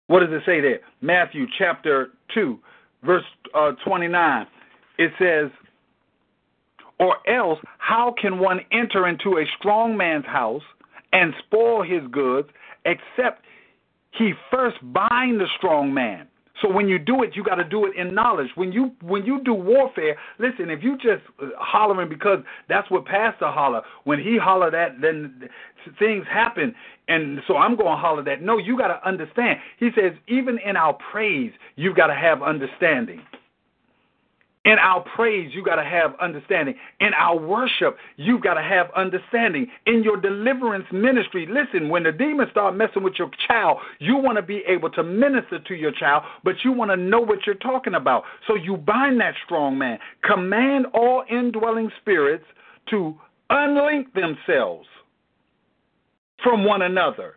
[0.07, 0.79] What does it say there?
[1.01, 2.59] Matthew chapter 2,
[3.03, 4.47] verse uh, 29.
[4.97, 5.51] It says,
[6.99, 10.61] Or else, how can one enter into a strong man's house
[11.11, 12.49] and spoil his goods
[12.85, 13.43] except
[14.11, 16.27] he first bind the strong man?
[16.61, 18.47] So when you do it, you got to do it in knowledge.
[18.55, 20.69] When you when you do warfare, listen.
[20.69, 22.39] If you just uh, hollering because
[22.69, 23.81] that's what Pastor holler.
[24.05, 25.49] When he holler that, then
[25.99, 26.73] things happen,
[27.07, 28.41] and so I'm going to holler that.
[28.41, 29.59] No, you got to understand.
[29.79, 33.21] He says even in our praise, you've got to have understanding.
[34.65, 36.73] In our praise, you got to have understanding.
[36.99, 39.67] In our worship, you got to have understanding.
[39.85, 44.37] In your deliverance ministry, listen, when the demons start messing with your child, you want
[44.37, 47.55] to be able to minister to your child, but you want to know what you're
[47.55, 48.23] talking about.
[48.47, 49.99] So you bind that strong man.
[50.23, 52.45] Command all indwelling spirits
[52.89, 53.15] to
[53.51, 54.87] unlink themselves
[56.43, 57.35] from one another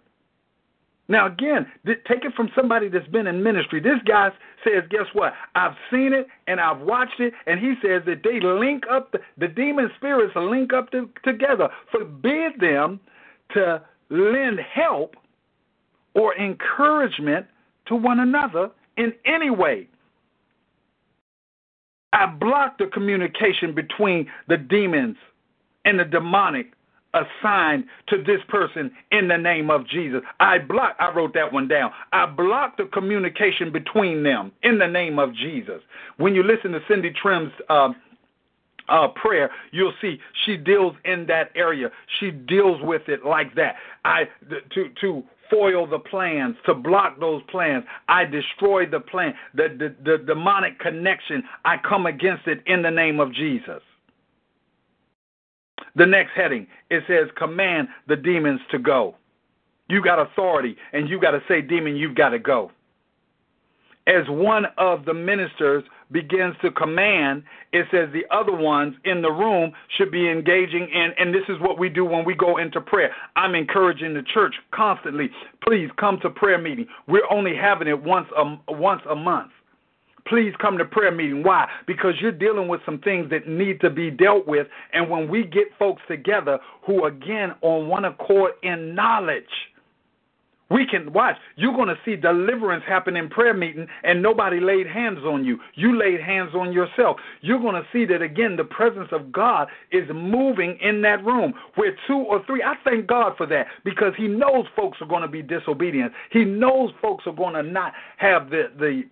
[1.08, 3.80] now, again, take it from somebody that's been in ministry.
[3.80, 4.30] This guy
[4.62, 5.32] says, guess what?
[5.54, 9.20] I've seen it and I've watched it, and he says that they link up, the,
[9.38, 11.70] the demon spirits link up to, together.
[11.90, 13.00] Forbid them
[13.54, 15.16] to lend help
[16.14, 17.46] or encouragement
[17.86, 19.88] to one another in any way.
[22.12, 25.16] I block the communication between the demons
[25.86, 26.72] and the demonic
[27.24, 30.20] assigned to this person in the name of Jesus.
[30.40, 31.90] I block, I wrote that one down.
[32.12, 35.80] I block the communication between them in the name of Jesus.
[36.16, 37.90] When you listen to Cindy Trimm's uh,
[38.88, 41.90] uh, prayer, you'll see she deals in that area.
[42.18, 43.76] She deals with it like that.
[44.04, 44.24] I
[44.74, 47.84] to to foil the plans, to block those plans.
[48.08, 51.42] I destroy the plan, the, the, the demonic connection.
[51.64, 53.80] I come against it in the name of Jesus.
[55.98, 59.16] The next heading it says, "Command the demons to go."
[59.88, 62.70] You got authority, and you got to say, "Demon, you've got to go."
[64.08, 69.30] as one of the ministers begins to command, it says the other ones in the
[69.30, 72.80] room should be engaging in, and this is what we do when we go into
[72.80, 73.14] prayer.
[73.36, 75.30] I'm encouraging the church constantly.
[75.62, 76.86] Please come to prayer meeting.
[77.06, 79.50] We're only having it once a once a month.
[80.28, 81.42] Please come to prayer meeting.
[81.42, 81.68] Why?
[81.86, 85.44] Because you're dealing with some things that need to be dealt with, and when we
[85.44, 89.44] get folks together who again on one accord in knowledge
[90.70, 91.36] we can watch.
[91.56, 95.58] You're going to see deliverance happen in prayer meeting, and nobody laid hands on you.
[95.74, 97.16] You laid hands on yourself.
[97.40, 98.56] You're going to see that again.
[98.56, 102.62] The presence of God is moving in that room where two or three.
[102.62, 106.12] I thank God for that because He knows folks are going to be disobedient.
[106.30, 109.04] He knows folks are going to not have the the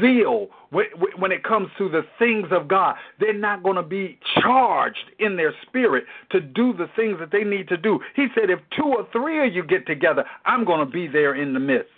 [0.00, 2.96] zeal when it comes to the things of God.
[3.20, 7.44] They're not going to be charged in their spirit to do the things that they
[7.44, 8.00] need to do.
[8.16, 11.34] He said, if two or three of you get together, I'm going to be there
[11.34, 11.90] in the midst.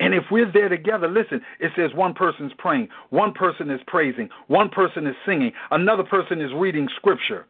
[0.00, 4.28] And if we're there together, listen, it says one person's praying, one person is praising,
[4.48, 7.46] one person is singing, another person is reading scripture.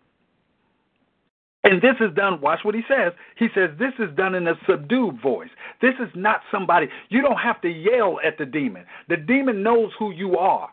[1.65, 3.13] And this is done, watch what he says.
[3.37, 5.51] He says, This is done in a subdued voice.
[5.83, 8.85] This is not somebody, you don't have to yell at the demon.
[9.09, 10.71] The demon knows who you are.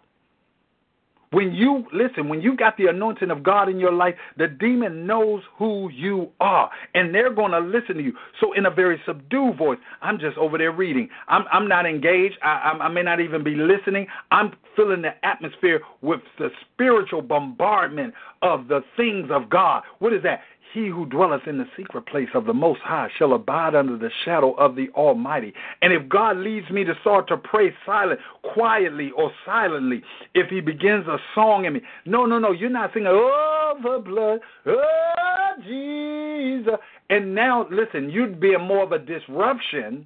[1.31, 5.07] When you, listen, when you got the anointing of God in your life, the demon
[5.07, 8.13] knows who you are, and they're going to listen to you.
[8.41, 11.09] So, in a very subdued voice, I'm just over there reading.
[11.27, 12.37] I'm, I'm not engaged.
[12.43, 14.07] I, I, I may not even be listening.
[14.31, 19.83] I'm filling the atmosphere with the spiritual bombardment of the things of God.
[19.99, 20.41] What is that?
[20.73, 24.09] He who dwelleth in the secret place of the Most High shall abide under the
[24.23, 25.53] shadow of the Almighty.
[25.81, 30.01] And if God leads me to start to pray silent, quietly or silently,
[30.33, 33.99] if He begins a song in me, no, no, no, you're not singing, oh, the
[33.99, 36.79] blood, oh, Jesus.
[37.09, 40.05] And now, listen, you'd be more of a disruption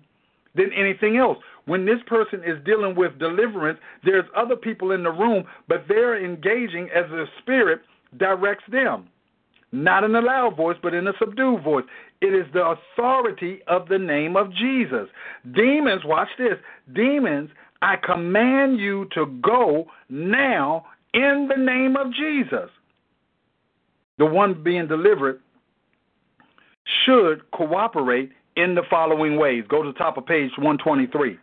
[0.56, 1.38] than anything else.
[1.66, 6.24] When this person is dealing with deliverance, there's other people in the room, but they're
[6.24, 7.82] engaging as the Spirit
[8.18, 9.10] directs them
[9.84, 11.86] not in a loud voice, but in a subdued voice.
[12.22, 15.08] It is the authority of the name of Jesus.
[15.54, 16.58] Demons, watch this.
[16.94, 17.50] Demons,
[17.82, 22.70] I command you to go now in the name of Jesus.
[24.18, 25.42] The one being delivered
[27.06, 29.64] should cooperate in the following ways.
[29.68, 31.38] Go to the top of page 123.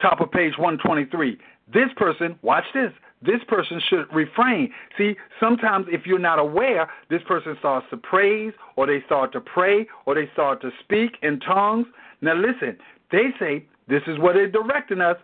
[0.00, 1.38] Top of page 123.
[1.72, 2.90] This person, watch this,
[3.24, 4.72] this person should refrain.
[4.98, 9.40] See, sometimes if you're not aware, this person starts to praise, or they start to
[9.40, 11.86] pray, or they start to speak in tongues.
[12.20, 12.76] Now, listen,
[13.10, 15.16] they say this is what they're directing us.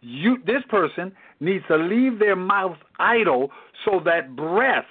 [0.00, 3.50] You, this person needs to leave their mouth idle
[3.84, 4.84] so that breath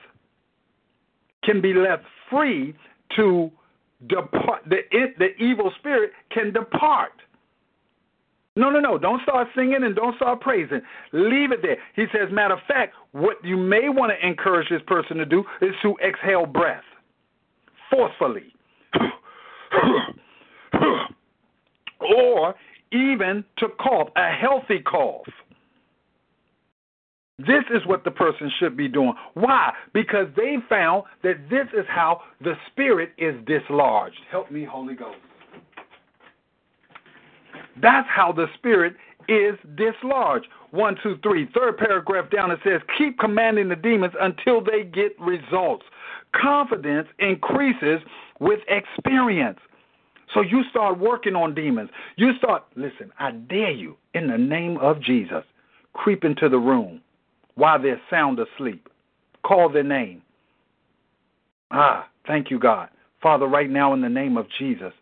[1.44, 2.76] can be left free
[3.16, 3.52] to
[4.08, 4.64] depart.
[4.68, 4.80] The,
[5.18, 7.12] the evil spirit can depart.
[8.56, 8.98] No, no, no.
[8.98, 10.82] Don't start singing and don't start praising.
[11.14, 11.78] Leave it there.
[11.96, 15.44] He says, matter of fact, what you may want to encourage this person to do
[15.62, 16.84] is to exhale breath
[17.90, 18.54] forcefully.
[22.18, 22.56] or
[22.92, 25.28] even to cough, a healthy cough.
[27.40, 29.14] This is what the person should be doing.
[29.34, 29.74] Why?
[29.94, 34.20] Because they found that this is how the spirit is dislodged.
[34.30, 35.18] Help me, Holy Ghost.
[37.80, 38.96] That's how the spirit
[39.28, 40.48] is dislodged.
[40.72, 41.48] One, two, three.
[41.54, 45.86] Third paragraph down it says, keep commanding the demons until they get results.
[46.34, 48.00] Confidence increases
[48.40, 49.60] with experience.
[50.34, 51.90] So you start working on demons.
[52.16, 55.44] You start, listen, I dare you, in the name of Jesus,
[55.94, 57.02] creep into the room
[57.56, 58.88] while they're sound asleep.
[59.44, 60.22] Call their name.
[61.72, 62.90] Ah, thank you, God.
[63.22, 64.94] Father, right now, in the name of Jesus,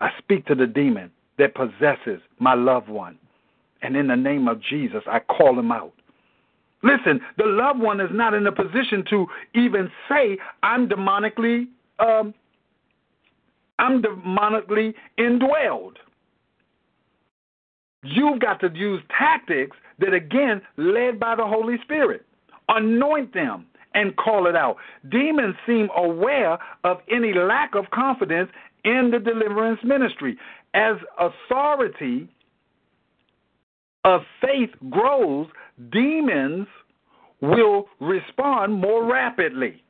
[0.00, 1.10] I speak to the demon
[1.42, 3.18] that possesses my loved one.
[3.82, 5.92] And in the name of Jesus, I call him out.
[6.84, 11.66] Listen, the loved one is not in a position to even say, I'm demonically,
[11.98, 12.32] um,
[13.80, 15.96] I'm demonically indwelled.
[18.04, 22.24] You've got to use tactics that, again, led by the Holy Spirit.
[22.68, 24.76] Anoint them and call it out.
[25.10, 28.50] Demons seem aware of any lack of confidence
[28.84, 30.36] in the deliverance ministry.
[30.74, 32.28] As authority
[34.04, 35.46] of faith grows,
[35.90, 36.66] demons
[37.40, 39.82] will respond more rapidly.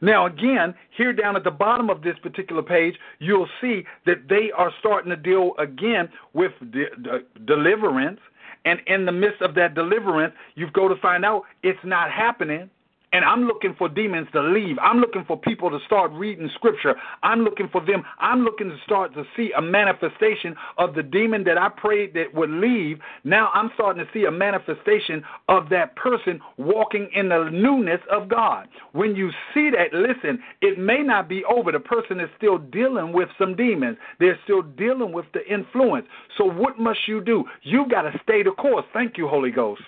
[0.00, 4.50] Now, again, here down at the bottom of this particular page, you'll see that they
[4.56, 8.20] are starting to deal again with de- de- deliverance.
[8.64, 12.70] And in the midst of that deliverance, you go to find out it's not happening
[13.12, 14.76] and I'm looking for demons to leave.
[14.82, 16.94] I'm looking for people to start reading scripture.
[17.22, 18.02] I'm looking for them.
[18.18, 22.34] I'm looking to start to see a manifestation of the demon that I prayed that
[22.34, 22.98] would leave.
[23.24, 28.28] Now I'm starting to see a manifestation of that person walking in the newness of
[28.28, 28.68] God.
[28.92, 31.72] When you see that, listen, it may not be over.
[31.72, 36.06] The person is still dealing with some demons, they're still dealing with the influence.
[36.36, 37.44] So, what must you do?
[37.62, 38.84] You've got to stay the course.
[38.92, 39.82] Thank you, Holy Ghost.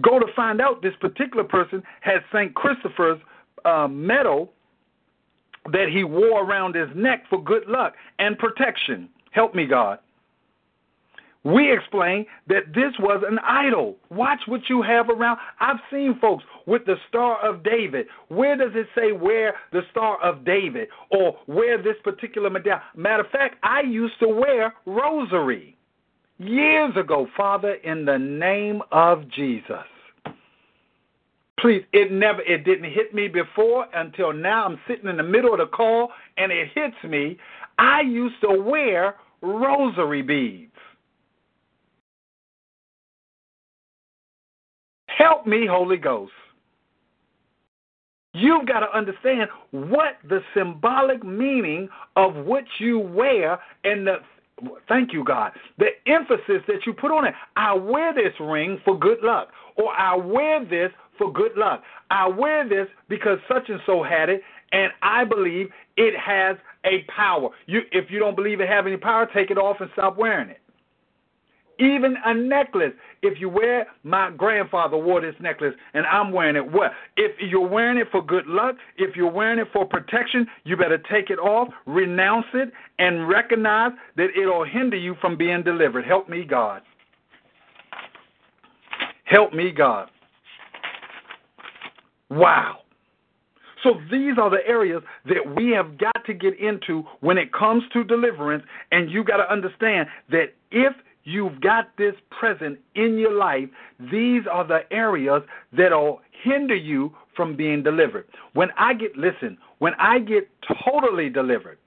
[0.00, 2.54] Go to find out this particular person has St.
[2.54, 3.20] Christopher's
[3.64, 4.52] uh, medal
[5.72, 9.08] that he wore around his neck for good luck and protection.
[9.32, 9.98] Help me, God.
[11.42, 13.96] We explain that this was an idol.
[14.10, 15.38] Watch what you have around.
[15.58, 18.06] I've seen folks with the Star of David.
[18.28, 22.82] Where does it say wear the Star of David or wear this particular medallion?
[22.94, 25.78] Matter of fact, I used to wear rosary
[26.40, 29.84] years ago, Father, in the name of Jesus.
[31.60, 34.64] Please, it never, it didn't hit me before until now.
[34.64, 37.36] I'm sitting in the middle of the call and it hits me.
[37.78, 40.72] I used to wear rosary beads.
[45.06, 46.32] Help me, Holy Ghost.
[48.32, 54.18] You've got to understand what the symbolic meaning of what you wear and the
[54.88, 55.52] Thank you, God.
[55.78, 57.34] The emphasis that you put on it.
[57.56, 61.82] I wear this ring for good luck, or I wear this for good luck.
[62.10, 64.42] I wear this because such and so had it,
[64.72, 67.50] and I believe it has a power.
[67.66, 70.50] You, if you don't believe it has any power, take it off and stop wearing
[70.50, 70.59] it.
[71.80, 72.92] Even a necklace.
[73.22, 76.72] If you wear, my grandfather wore this necklace, and I'm wearing it.
[76.72, 76.90] What?
[77.16, 80.98] If you're wearing it for good luck, if you're wearing it for protection, you better
[81.10, 86.04] take it off, renounce it, and recognize that it'll hinder you from being delivered.
[86.04, 86.82] Help me, God.
[89.24, 90.10] Help me, God.
[92.28, 92.80] Wow.
[93.82, 97.82] So these are the areas that we have got to get into when it comes
[97.94, 100.92] to deliverance, and you got to understand that if
[101.24, 103.68] you've got this present in your life,
[104.10, 105.42] these are the areas
[105.76, 108.26] that'll hinder you from being delivered.
[108.54, 110.48] When I get, listen, when I get
[110.84, 111.78] totally delivered,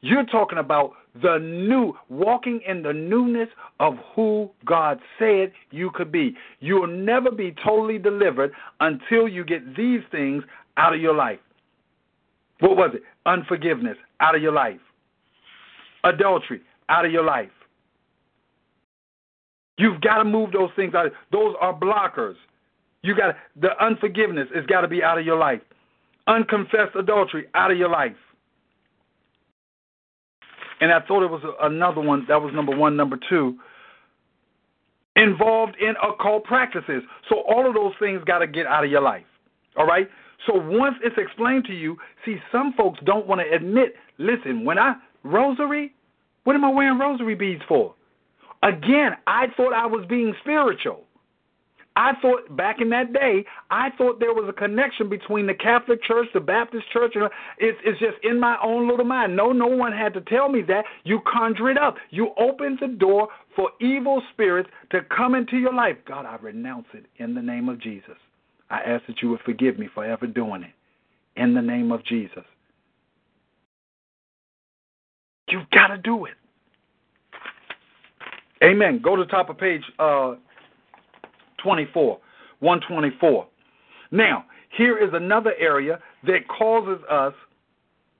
[0.00, 3.48] you're talking about the new, walking in the newness
[3.80, 6.36] of who God said you could be.
[6.60, 10.44] You'll never be totally delivered until you get these things
[10.76, 11.40] out of your life.
[12.60, 13.02] What was it?
[13.26, 14.80] Unforgiveness out of your life,
[16.04, 17.50] adultery out of your life,
[19.78, 21.12] You've got to move those things out.
[21.32, 22.34] Those are blockers.
[23.02, 25.60] You got the unforgiveness has got to be out of your life.
[26.26, 28.16] Unconfessed adultery out of your life.
[30.80, 32.26] And I thought it was another one.
[32.28, 32.96] That was number one.
[32.96, 33.56] Number two,
[35.16, 37.02] involved in occult practices.
[37.28, 39.24] So all of those things got to get out of your life.
[39.76, 40.08] All right.
[40.46, 43.94] So once it's explained to you, see, some folks don't want to admit.
[44.18, 45.94] Listen, when I rosary,
[46.44, 47.94] what am I wearing rosary beads for?
[48.62, 51.04] Again, I thought I was being spiritual.
[51.98, 56.00] I thought back in that day, I thought there was a connection between the Catholic
[56.04, 57.28] Church, the Baptist Church, and
[57.58, 59.34] it's, it's just in my own little mind.
[59.34, 60.84] No, no one had to tell me that.
[61.02, 61.96] You conjure it up.
[62.10, 65.96] You open the door for evil spirits to come into your life.
[66.06, 68.16] God, I renounce it in the name of Jesus.
[68.70, 70.72] I ask that you would forgive me for ever doing it
[71.34, 72.44] in the name of Jesus.
[75.48, 76.34] You've got to do it.
[78.62, 79.00] Amen.
[79.02, 80.34] Go to the top of page uh,
[81.62, 82.18] 24,
[82.60, 83.46] 124.
[84.10, 84.44] Now,
[84.76, 87.32] here is another area that causes us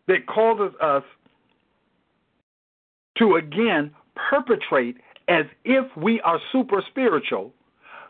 [0.07, 1.03] that causes us
[3.18, 3.91] to again
[4.30, 4.97] perpetrate
[5.28, 7.53] as if we are super spiritual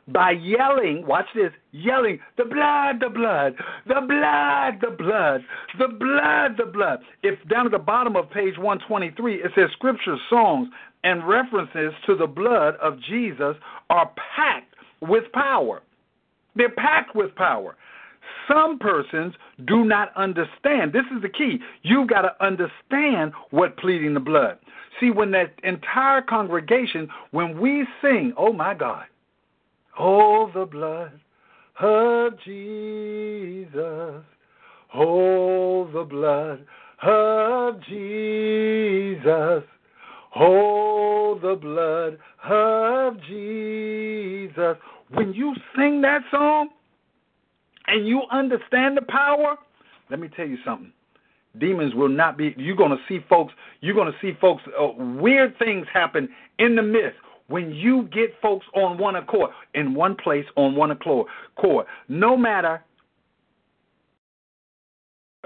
[0.09, 3.55] by yelling, watch this, yelling, the blood, the blood,
[3.87, 5.45] the blood, the blood,
[5.79, 7.01] the blood, the blood.
[7.23, 10.69] If down at the bottom of page 123, it says scripture, songs,
[11.05, 13.57] and references to the blood of Jesus
[13.91, 15.83] are packed with power.
[16.57, 17.77] They're packed with power.
[18.49, 19.35] Some persons
[19.67, 20.93] do not understand.
[20.93, 21.59] This is the key.
[21.83, 24.59] You've got to understand what pleading the blood.
[25.01, 29.05] See, when that entire congregation, when we sing, oh my God,
[29.99, 31.13] oh the blood
[31.81, 34.25] of Jesus,
[34.95, 36.67] oh the blood
[37.03, 39.63] of Jesus,
[40.37, 44.77] oh the blood of Jesus.
[45.11, 46.69] When you sing that song
[47.87, 49.57] and you understand the power,
[50.11, 50.93] let me tell you something
[51.59, 54.89] demons will not be you're going to see folks you're going to see folks uh,
[54.97, 57.17] weird things happen in the midst
[57.49, 61.27] when you get folks on one accord in one place on one accord
[62.09, 62.83] no matter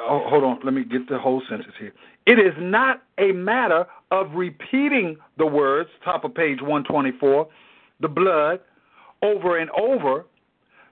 [0.09, 1.93] oh, hold on let me get the whole sentence here
[2.27, 7.49] it is not a matter of repeating the words top of page 124
[8.01, 8.61] the blood
[9.23, 10.27] over and over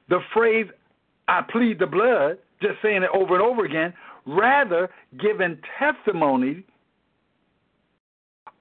[0.09, 0.67] the phrase
[1.29, 3.93] i plead the blood just saying it over and over again
[4.27, 6.65] rather giving testimony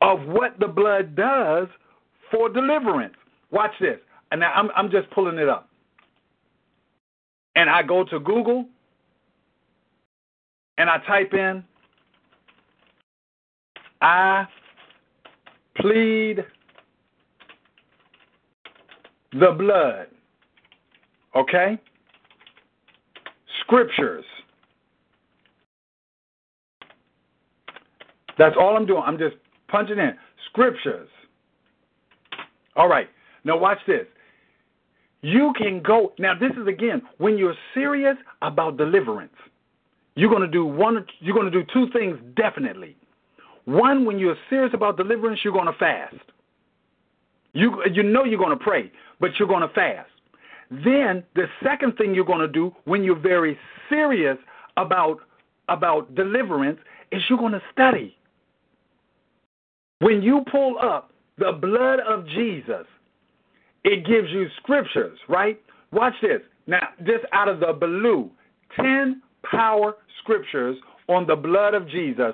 [0.02, 1.68] of what the blood does
[2.32, 3.16] for deliverance.
[3.52, 4.00] Watch this.
[4.32, 5.70] And now I'm, I'm just pulling it up.
[7.56, 8.66] And I go to Google
[10.80, 11.64] and I type in,
[14.02, 14.48] I
[15.76, 16.46] plead
[19.34, 20.08] the blood.
[21.36, 21.78] Okay?
[23.62, 24.24] Scriptures.
[28.38, 29.04] That's all I'm doing.
[29.06, 29.36] I'm just
[29.68, 30.14] punching in
[30.50, 31.10] scriptures.
[32.78, 33.10] All right.
[33.44, 34.06] Now watch this.
[35.22, 36.14] You can go.
[36.18, 39.34] Now this is again when you're serious about deliverance.
[40.20, 42.98] You're going to do one you're going to do two things definitely.
[43.64, 46.16] One when you're serious about deliverance, you're going to fast.
[47.54, 48.92] You you know you're going to pray,
[49.22, 50.10] but you're going to fast.
[50.70, 53.58] Then the second thing you're going to do when you're very
[53.88, 54.38] serious
[54.76, 55.20] about
[55.70, 56.80] about deliverance
[57.14, 58.18] is you're going to study.
[60.00, 62.86] When you pull up the blood of Jesus,
[63.86, 65.62] it gives you scriptures, right?
[65.94, 66.42] Watch this.
[66.68, 68.30] Now, just out of the blue,
[68.76, 70.78] 10 power scriptures
[71.08, 72.34] on the blood of Jesus,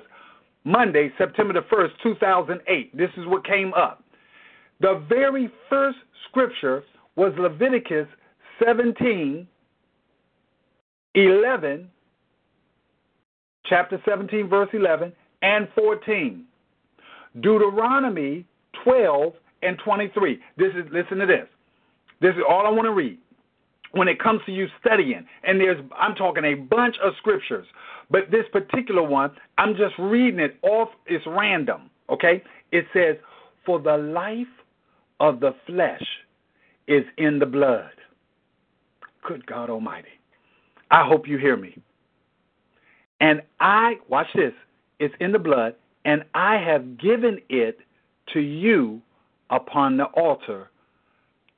[0.64, 2.96] Monday, September the 1st, 2008.
[2.96, 4.04] This is what came up.
[4.80, 5.98] The very first
[6.28, 6.82] scripture
[7.16, 8.06] was Leviticus
[8.64, 9.46] 17,
[11.14, 11.90] 11,
[13.64, 16.44] chapter 17, verse 11, and 14.
[17.40, 18.44] Deuteronomy
[18.84, 19.32] 12
[19.62, 20.38] and 23.
[20.56, 21.46] This is listen to this.
[22.20, 23.18] This is all I want to read.
[23.92, 27.66] When it comes to you studying, and there's I'm talking a bunch of scriptures,
[28.10, 30.88] but this particular one, I'm just reading it off.
[31.06, 31.90] It's random.
[32.08, 32.42] Okay?
[32.72, 33.16] It says,
[33.64, 34.46] "For the life
[35.20, 36.04] of the flesh
[36.86, 37.92] is in the blood."
[39.22, 40.08] Good God Almighty.
[40.90, 41.76] I hope you hear me.
[43.20, 44.52] And I watch this.
[44.98, 45.74] It's in the blood,
[46.04, 47.80] and I have given it
[48.32, 49.00] to you
[49.50, 50.70] upon the altar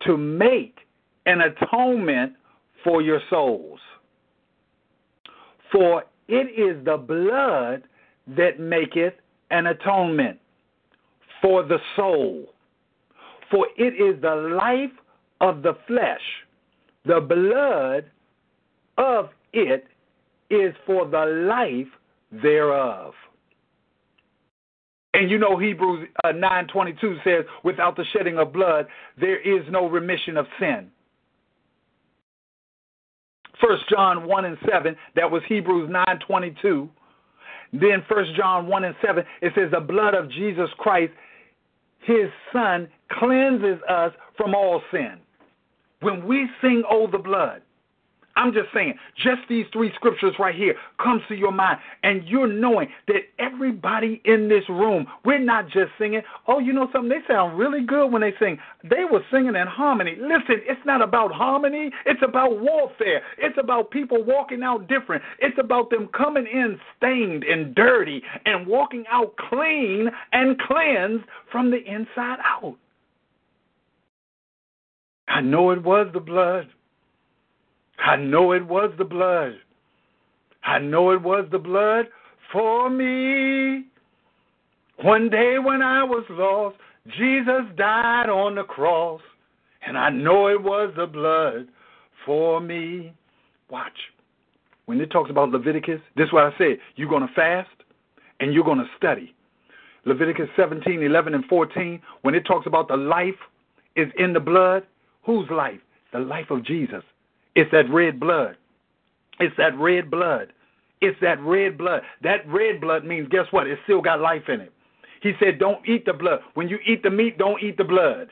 [0.00, 0.87] to make
[1.28, 2.32] an atonement
[2.82, 3.78] for your souls.
[5.70, 7.82] For it is the blood
[8.36, 9.12] that maketh
[9.50, 10.38] an atonement
[11.42, 12.46] for the soul.
[13.50, 14.96] For it is the life
[15.40, 16.20] of the flesh.
[17.04, 18.10] The blood
[18.96, 19.86] of it
[20.50, 23.12] is for the life thereof.
[25.12, 28.86] And you know Hebrews uh, 9:22 says, "Without the shedding of blood,
[29.18, 30.90] there is no remission of sin."
[33.60, 36.88] First John 1 and 7, that was Hebrews 9:22.
[37.72, 41.12] Then First John 1 and 7, it says, "The blood of Jesus Christ,
[42.00, 45.20] His Son, cleanses us from all sin."
[46.00, 47.62] When we sing, "Oh, the blood,"
[48.38, 52.46] I'm just saying, just these three scriptures right here comes to your mind, and you're
[52.46, 56.22] knowing that everybody in this room, we're not just singing.
[56.46, 57.08] Oh, you know something?
[57.08, 58.56] They sound really good when they sing.
[58.84, 60.16] They were singing in harmony.
[60.20, 61.90] Listen, it's not about harmony.
[62.06, 63.22] It's about warfare.
[63.38, 65.24] It's about people walking out different.
[65.40, 71.72] It's about them coming in stained and dirty and walking out clean and cleansed from
[71.72, 72.76] the inside out.
[75.26, 76.68] I know it was the blood.
[78.08, 79.52] I know it was the blood.
[80.64, 82.06] I know it was the blood
[82.50, 83.84] for me.
[85.02, 86.76] One day when I was lost,
[87.18, 89.20] Jesus died on the cross,
[89.86, 91.68] and I know it was the blood
[92.24, 93.12] for me.
[93.68, 93.98] Watch.
[94.86, 96.78] When it talks about Leviticus, this is what I said.
[96.96, 97.68] You're going to fast
[98.40, 99.34] and you're going to study.
[100.06, 103.34] Leviticus 17, 11, and 14, when it talks about the life
[103.96, 104.84] is in the blood,
[105.24, 105.80] whose life?
[106.14, 107.02] The life of Jesus.
[107.54, 108.56] It's that red blood.
[109.40, 110.52] It's that red blood.
[111.00, 112.02] It's that red blood.
[112.22, 113.66] That red blood means, guess what?
[113.66, 114.72] It still got life in it.
[115.22, 116.40] He said, Don't eat the blood.
[116.54, 118.28] When you eat the meat, don't eat the blood.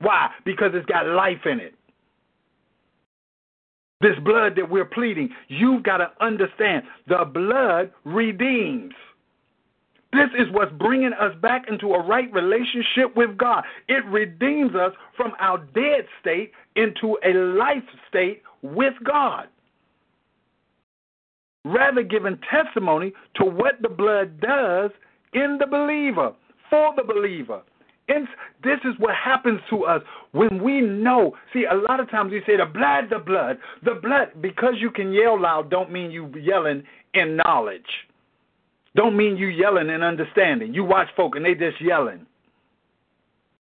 [0.00, 0.30] Why?
[0.44, 1.74] Because it's got life in it.
[4.00, 8.94] This blood that we're pleading, you've got to understand the blood redeems.
[10.12, 13.64] This is what's bringing us back into a right relationship with God.
[13.88, 19.48] It redeems us from our dead state into a life state with God.
[21.64, 24.90] Rather, giving testimony to what the blood does
[25.34, 26.32] in the believer,
[26.70, 27.60] for the believer.
[28.08, 28.26] And
[28.64, 30.00] this is what happens to us
[30.32, 31.36] when we know.
[31.52, 34.28] See, a lot of times we say the blood, the blood, the blood.
[34.40, 37.82] Because you can yell loud, don't mean you yelling in knowledge.
[38.96, 40.74] Don't mean you yelling and understanding.
[40.74, 42.26] You watch folk and they just yelling.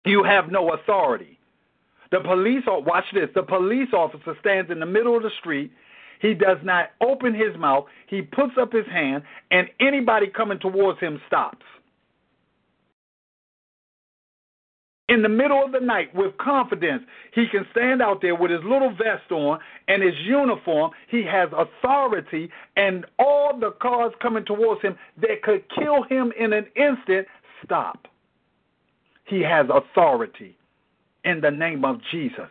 [0.05, 1.37] You have no authority.
[2.11, 3.29] The police, watch this.
[3.35, 5.71] The police officer stands in the middle of the street.
[6.21, 7.85] He does not open his mouth.
[8.07, 11.65] He puts up his hand, and anybody coming towards him stops.
[15.11, 17.03] In the middle of the night with confidence.
[17.35, 19.59] He can stand out there with his little vest on
[19.89, 20.91] and his uniform.
[21.09, 26.53] He has authority, and all the cars coming towards him that could kill him in
[26.53, 27.27] an instant
[27.63, 28.07] stop.
[29.25, 30.57] He has authority
[31.25, 32.47] in the name of Jesus.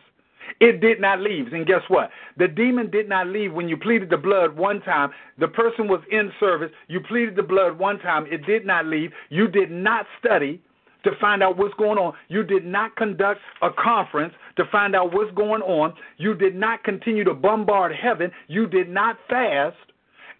[0.59, 1.53] It did not leave.
[1.53, 2.11] And guess what?
[2.37, 5.09] The demon did not leave when you pleaded the blood one time.
[5.39, 6.71] The person was in service.
[6.87, 8.27] You pleaded the blood one time.
[8.27, 9.11] It did not leave.
[9.29, 10.61] You did not study
[11.03, 12.13] to find out what's going on.
[12.27, 15.93] You did not conduct a conference to find out what's going on.
[16.17, 18.31] You did not continue to bombard heaven.
[18.47, 19.77] You did not fast.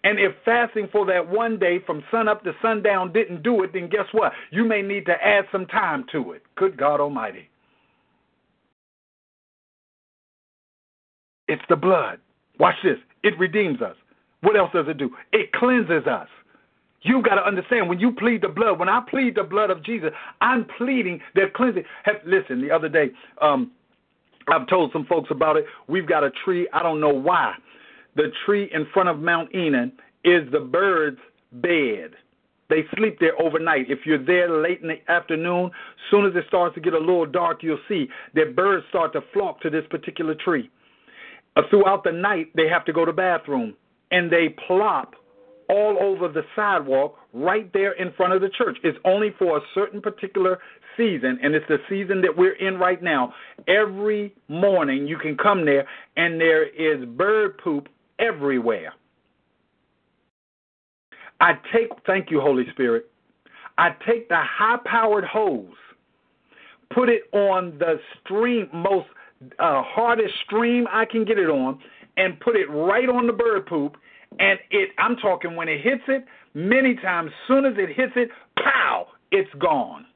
[0.04, 3.72] And if fasting for that one day from sun up to sundown didn't do it,
[3.72, 4.32] then guess what?
[4.50, 6.42] You may need to add some time to it.
[6.56, 7.48] Good God Almighty.
[11.46, 12.18] It's the blood.
[12.58, 12.98] Watch this.
[13.22, 13.96] It redeems us.
[14.40, 15.10] What else does it do?
[15.32, 16.28] It cleanses us.
[17.02, 18.78] You got to understand when you plead the blood.
[18.78, 21.84] When I plead the blood of Jesus, I'm pleading that cleansing.
[22.04, 23.72] Have, listen, the other day, um,
[24.48, 25.64] I've told some folks about it.
[25.88, 26.68] We've got a tree.
[26.72, 27.54] I don't know why.
[28.14, 29.92] The tree in front of Mount Enon
[30.24, 31.18] is the birds'
[31.52, 32.12] bed.
[32.68, 33.90] They sleep there overnight.
[33.90, 35.70] If you're there late in the afternoon,
[36.10, 39.20] soon as it starts to get a little dark, you'll see that birds start to
[39.32, 40.70] flock to this particular tree.
[41.56, 43.74] Uh, throughout the night, they have to go to the bathroom
[44.10, 45.14] and they plop
[45.72, 48.76] all over the sidewalk right there in front of the church.
[48.84, 50.58] It's only for a certain particular
[50.96, 53.32] season, and it's the season that we're in right now.
[53.66, 58.92] Every morning you can come there, and there is bird poop everywhere.
[61.40, 63.10] I take, thank you, Holy Spirit.
[63.78, 65.66] I take the high powered hose,
[66.94, 69.08] put it on the stream, most
[69.58, 71.78] uh, hardest stream I can get it on,
[72.18, 73.96] and put it right on the bird poop
[74.38, 76.24] and it I'm talking when it hits it,
[76.54, 80.06] many times soon as it hits it, pow, it's gone.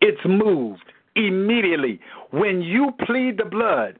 [0.00, 0.84] It's moved
[1.16, 2.00] immediately.
[2.30, 3.98] When you plead the blood,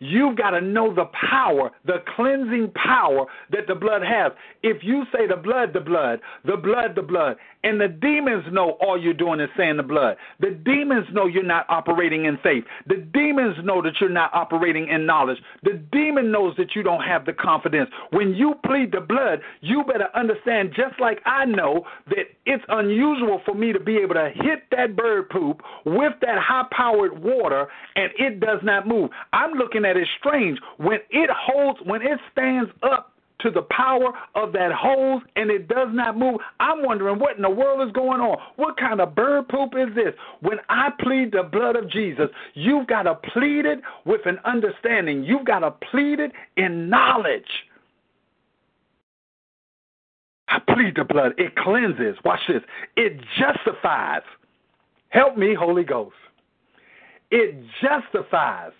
[0.00, 4.32] You've got to know the power, the cleansing power that the blood has.
[4.62, 8.78] If you say the blood, the blood, the blood, the blood, and the demons know
[8.80, 10.16] all you're doing is saying the blood.
[10.40, 12.64] The demons know you're not operating in faith.
[12.86, 15.38] The demons know that you're not operating in knowledge.
[15.64, 17.90] The demon knows that you don't have the confidence.
[18.10, 23.40] When you plead the blood, you better understand, just like I know, that it's unusual
[23.44, 27.66] for me to be able to hit that bird poop with that high powered water
[27.96, 29.10] and it does not move.
[29.32, 30.58] I'm looking at it strange.
[30.76, 35.68] When it holds, when it stands up to the power of that hose and it
[35.68, 36.40] does not move.
[36.58, 38.38] I'm wondering what in the world is going on.
[38.56, 40.14] What kind of bird poop is this?
[40.40, 45.24] When I plead the blood of Jesus, you've got to plead it with an understanding.
[45.24, 47.44] You've got to plead it in knowledge.
[50.48, 51.32] I plead the blood.
[51.38, 52.16] It cleanses.
[52.24, 52.62] Watch this.
[52.96, 54.22] It justifies.
[55.10, 56.14] Help me, Holy Ghost.
[57.30, 58.72] It justifies.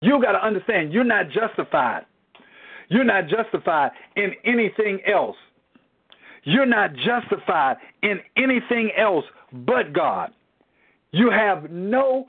[0.00, 2.04] You got to understand, you're not justified
[2.88, 5.36] you're not justified in anything else.
[6.44, 10.30] You're not justified in anything else but God.
[11.10, 12.26] You have no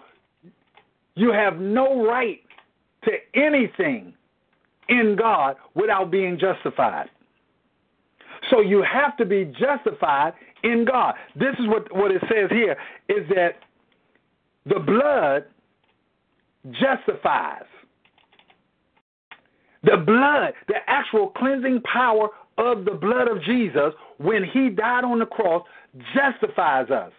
[1.16, 2.42] you have no right
[3.04, 4.14] to anything
[4.90, 7.10] in God without being justified.
[8.52, 11.16] So you have to be justified in God.
[11.36, 12.78] This is what, what it says here
[13.10, 13.56] is that
[14.68, 15.46] the blood
[16.72, 17.64] justifies.
[19.84, 25.20] The blood, the actual cleansing power of the blood of Jesus when he died on
[25.20, 25.64] the cross
[26.16, 27.12] justifies us.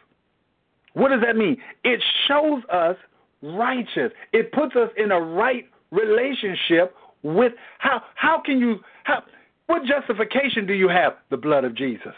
[0.95, 1.57] What does that mean?
[1.85, 2.97] It shows us
[3.43, 4.13] righteous.
[4.33, 9.23] It puts us in a right relationship with how how can you how
[9.67, 11.15] What justification do you have?
[11.31, 12.15] The blood of Jesus.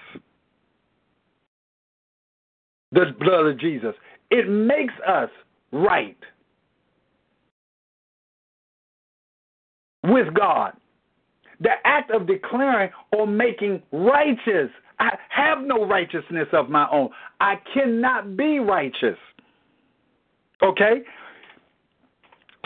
[2.93, 3.95] The blood of Jesus.
[4.31, 5.31] It makes us
[5.72, 6.16] right
[10.05, 10.72] with God.
[11.61, 14.70] The act of declaring or making righteous.
[14.98, 17.11] I have no righteousness of my own.
[17.40, 19.18] I cannot be righteous.
[20.62, 21.03] Okay?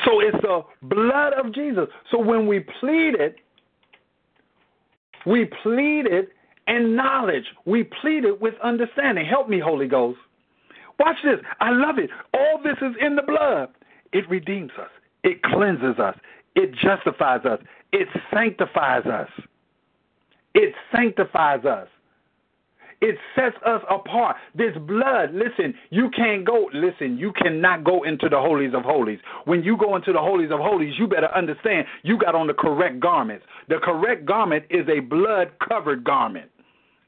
[0.04, 1.86] So it's the blood of Jesus.
[2.10, 3.36] So when we plead it,
[5.26, 6.30] we plead it
[6.66, 7.44] in knowledge.
[7.64, 9.26] We plead it with understanding.
[9.26, 10.18] Help me, Holy Ghost.
[10.98, 11.38] Watch this.
[11.60, 12.10] I love it.
[12.34, 13.68] All this is in the blood.
[14.12, 14.90] It redeems us,
[15.24, 16.14] it cleanses us,
[16.54, 17.60] it justifies us,
[17.92, 19.28] it sanctifies us.
[20.54, 21.88] It sanctifies us.
[23.00, 24.36] It sets us apart.
[24.54, 29.18] This blood, listen, you can't go, listen, you cannot go into the holies of holies.
[29.44, 32.54] When you go into the holies of holies, you better understand you got on the
[32.54, 33.44] correct garments.
[33.68, 36.50] The correct garment is a blood covered garment.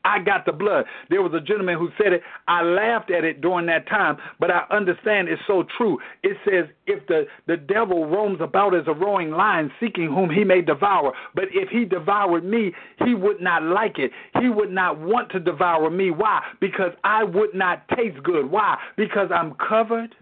[0.06, 0.84] I got the blood.
[1.10, 2.22] There was a gentleman who said it.
[2.46, 5.98] I laughed at it during that time, but I understand it's so true.
[6.22, 10.44] It says, if the, the devil roams about as a roaring lion, seeking whom he
[10.44, 12.72] may devour, but if he devoured me,
[13.04, 14.12] he would not like it.
[14.40, 16.12] He would not want to devour me.
[16.12, 16.40] Why?
[16.60, 18.48] Because I would not taste good.
[18.48, 18.78] Why?
[18.96, 20.14] Because I'm covered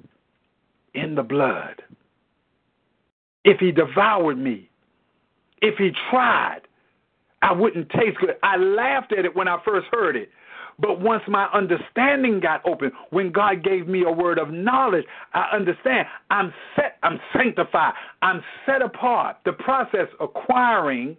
[0.95, 1.83] in the blood.
[3.45, 4.71] If he devoured me,
[5.61, 6.61] if he tried,
[7.45, 8.37] I wouldn't taste good.
[8.43, 10.31] I laughed at it when I first heard it.
[10.79, 15.51] But once my understanding got open, when God gave me a word of knowledge, I
[15.53, 17.93] understand I'm set, I'm sanctified,
[18.23, 19.37] I'm set apart.
[19.45, 21.19] The process acquiring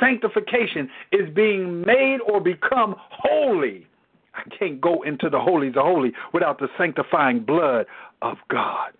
[0.00, 3.86] sanctification is being made or become holy.
[4.34, 7.86] I can't go into the holies of holy without the sanctifying blood
[8.22, 8.92] of God.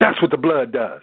[0.00, 1.00] That's what the blood does.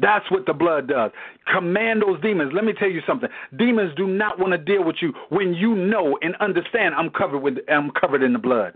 [0.00, 1.10] That's what the blood does.
[1.52, 2.52] Command those demons.
[2.54, 3.28] Let me tell you something.
[3.56, 7.40] Demons do not want to deal with you when you know and understand I'm covered
[7.40, 8.74] with I'm covered in the blood.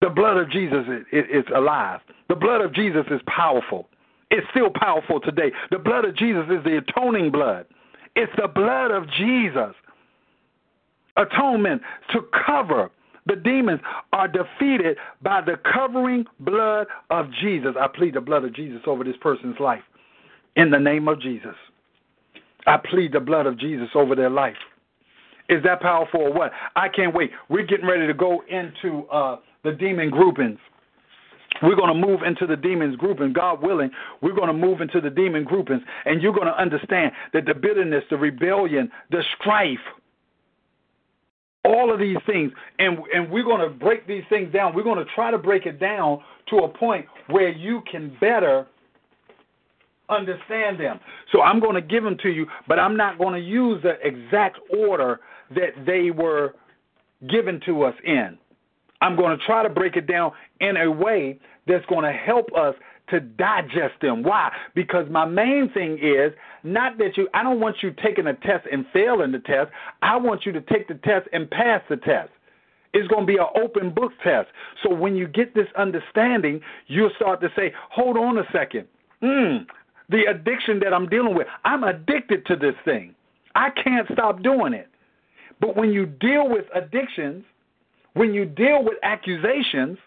[0.00, 2.00] The blood of Jesus is, is alive.
[2.28, 3.88] The blood of Jesus is powerful.
[4.30, 5.50] It's still powerful today.
[5.70, 7.66] The blood of Jesus is the atoning blood.
[8.14, 9.74] It's the blood of Jesus.
[11.16, 11.82] Atonement
[12.12, 12.90] to cover
[13.28, 13.80] the demons
[14.12, 17.74] are defeated by the covering blood of Jesus.
[17.78, 19.82] I plead the blood of Jesus over this person's life
[20.56, 21.54] in the name of Jesus.
[22.66, 24.56] I plead the blood of Jesus over their life.
[25.48, 26.52] Is that powerful or what?
[26.76, 27.30] I can't wait.
[27.48, 30.58] We're getting ready to go into uh, the demon groupings.
[31.62, 33.32] We're going to move into the demons grouping.
[33.32, 35.82] God willing, we're going to move into the demon groupings.
[36.04, 39.78] And you're going to understand that the bitterness, the rebellion, the strife,
[41.64, 42.52] all of these things.
[42.78, 44.74] And and we're going to break these things down.
[44.74, 48.66] We're going to try to break it down to a point where you can better
[50.10, 50.98] understand them.
[51.32, 53.96] So i'm going to give them to you but i'm not going to use the
[54.02, 56.54] exact order that they were
[57.28, 58.38] given to us in.
[59.00, 62.46] I'm going to try to break it down in a way that's going to help
[62.56, 62.74] us
[63.10, 64.22] to digest them.
[64.22, 64.52] Why?
[64.74, 66.32] Because my main thing is
[66.64, 69.70] not that you, I don't want you taking a test and failing the test.
[70.02, 72.30] I want you to take the test and pass the test.
[72.94, 74.48] It's going to be an open book test.
[74.82, 78.86] So when you get this understanding, you'll start to say, hold on a second.
[79.22, 79.64] Hmm,
[80.08, 83.14] the addiction that I'm dealing with, I'm addicted to this thing.
[83.54, 84.88] I can't stop doing it.
[85.60, 87.44] But when you deal with addictions,
[88.14, 89.98] when you deal with accusations,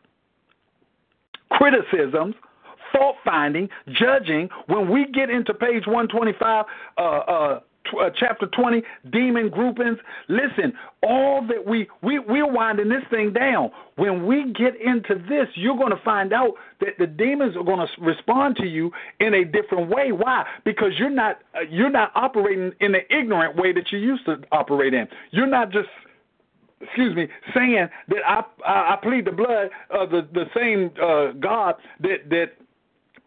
[1.52, 2.36] criticisms,
[2.92, 4.50] fault finding, judging.
[4.68, 6.66] When we get into page 125,
[6.98, 7.60] uh, uh,
[8.00, 9.98] uh, chapter 20, demon groupings.
[10.28, 10.74] Listen,
[11.04, 13.72] all that we, we, we're winding this thing down.
[13.96, 17.80] When we get into this, you're going to find out that the demons are going
[17.80, 20.12] to respond to you in a different way.
[20.12, 20.46] Why?
[20.64, 24.38] Because you're not, uh, you're not operating in the ignorant way that you used to
[24.52, 25.08] operate in.
[25.32, 25.90] You're not just
[26.84, 31.34] excuse me, saying that I I, I plead the blood of the the same uh,
[31.40, 32.54] God that that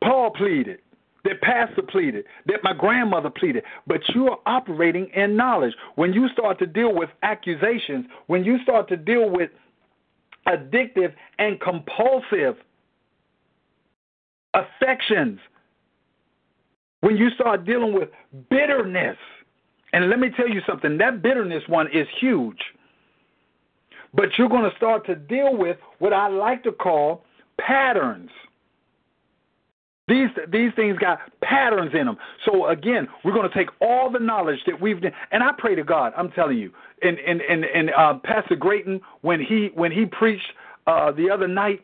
[0.03, 0.79] Paul pleaded,
[1.25, 5.75] that Pastor pleaded, that my grandmother pleaded, but you are operating in knowledge.
[5.95, 9.51] When you start to deal with accusations, when you start to deal with
[10.47, 12.57] addictive and compulsive
[14.53, 15.41] affections,
[17.01, 18.09] when you start dealing with
[18.51, 19.17] bitterness,
[19.93, 22.59] and let me tell you something, that bitterness one is huge.
[24.13, 27.25] But you're going to start to deal with what I like to call
[27.59, 28.31] patterns.
[30.07, 32.19] These these things got patterns in them.
[32.45, 35.75] So again, we're going to take all the knowledge that we've done, and I pray
[35.75, 36.13] to God.
[36.17, 40.45] I'm telling you, and and and, and uh, Pastor Grayton when he when he preached
[40.87, 41.81] uh, the other night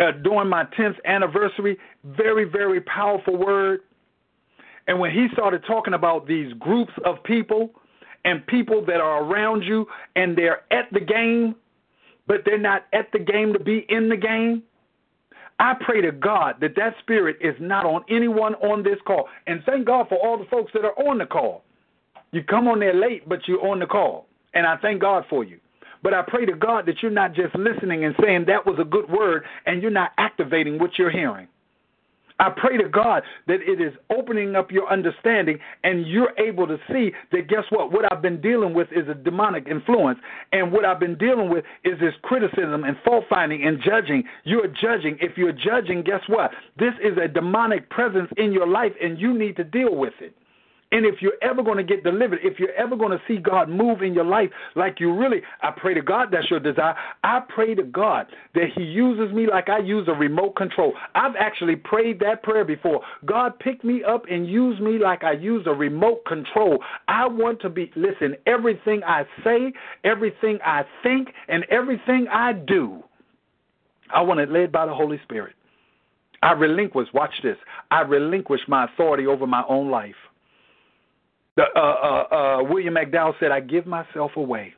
[0.00, 3.82] uh, during my 10th anniversary, very very powerful word.
[4.88, 7.70] And when he started talking about these groups of people
[8.24, 11.54] and people that are around you and they're at the game,
[12.26, 14.64] but they're not at the game to be in the game,
[15.60, 19.28] I pray to God that that spirit is not on anyone on this call.
[19.46, 21.62] And thank God for all the folks that are on the call.
[22.32, 24.26] You come on there late, but you're on the call.
[24.54, 25.60] And I thank God for you.
[26.02, 28.84] But I pray to God that you're not just listening and saying that was a
[28.84, 31.46] good word and you're not activating what you're hearing.
[32.40, 36.78] I pray to God that it is opening up your understanding and you're able to
[36.90, 37.92] see that guess what?
[37.92, 40.18] What I've been dealing with is a demonic influence.
[40.52, 44.24] And what I've been dealing with is this criticism and fault finding and judging.
[44.44, 45.18] You're judging.
[45.20, 46.50] If you're judging, guess what?
[46.78, 50.34] This is a demonic presence in your life and you need to deal with it.
[50.92, 53.68] And if you're ever going to get delivered, if you're ever going to see God
[53.68, 56.94] move in your life like you really, I pray to God that's your desire.
[57.22, 60.92] I pray to God that He uses me like I use a remote control.
[61.14, 63.02] I've actually prayed that prayer before.
[63.24, 66.82] God, pick me up and use me like I use a remote control.
[67.06, 69.72] I want to be, listen, everything I say,
[70.02, 73.02] everything I think, and everything I do,
[74.12, 75.54] I want it led by the Holy Spirit.
[76.42, 77.56] I relinquish, watch this,
[77.90, 80.14] I relinquish my authority over my own life.
[81.74, 84.74] Uh, uh, uh, William McDowell said, I give myself away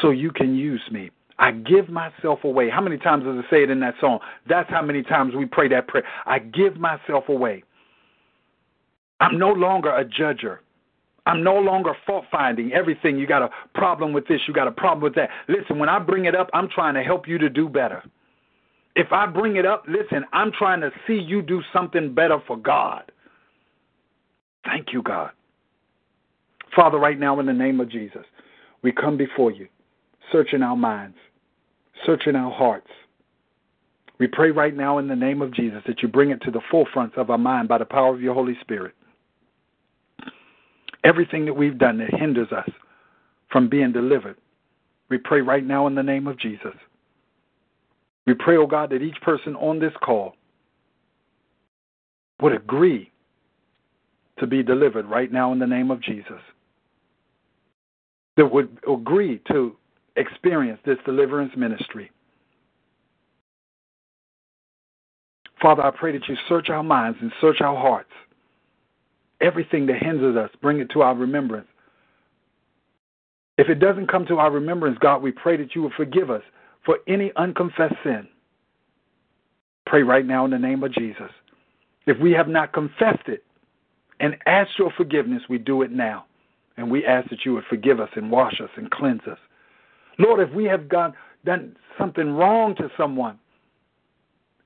[0.00, 1.10] so you can use me.
[1.38, 2.68] I give myself away.
[2.68, 4.18] How many times does it say it in that song?
[4.48, 6.04] That's how many times we pray that prayer.
[6.26, 7.62] I give myself away.
[9.20, 10.58] I'm no longer a judger.
[11.26, 13.18] I'm no longer fault finding everything.
[13.18, 15.28] You got a problem with this, you got a problem with that.
[15.46, 18.02] Listen, when I bring it up, I'm trying to help you to do better.
[18.96, 22.56] If I bring it up, listen, I'm trying to see you do something better for
[22.56, 23.12] God.
[24.64, 25.30] Thank you, God.
[26.78, 28.24] Father, right now, in the name of Jesus,
[28.82, 29.66] we come before you,
[30.30, 31.16] searching our minds,
[32.06, 32.86] searching our hearts.
[34.20, 36.60] We pray right now in the name of Jesus that you bring it to the
[36.70, 38.94] forefront of our mind by the power of your Holy Spirit.
[41.02, 42.70] Everything that we've done that hinders us
[43.50, 44.36] from being delivered,
[45.08, 46.76] we pray right now in the name of Jesus.
[48.24, 50.36] We pray, oh God, that each person on this call
[52.40, 53.10] would agree
[54.38, 56.38] to be delivered right now in the name of Jesus.
[58.38, 59.76] That would agree to
[60.16, 62.10] experience this deliverance ministry.
[65.60, 68.12] Father, I pray that you search our minds and search our hearts.
[69.40, 71.66] Everything that hinders us, bring it to our remembrance.
[73.58, 76.42] If it doesn't come to our remembrance, God, we pray that you will forgive us
[76.84, 78.26] for any unconfessed sin.
[79.84, 81.30] Pray right now in the name of Jesus.
[82.06, 83.44] If we have not confessed it,
[84.20, 86.24] and asked your forgiveness, we do it now.
[86.78, 89.38] And we ask that you would forgive us and wash us and cleanse us.
[90.18, 91.12] Lord, if we have gone,
[91.44, 93.38] done something wrong to someone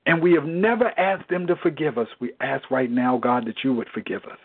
[0.05, 3.63] and we have never asked them to forgive us, we ask right now, God, that
[3.63, 4.37] you would forgive us.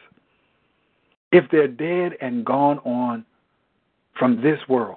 [1.30, 3.26] If they're dead and gone on
[4.18, 4.96] from this world,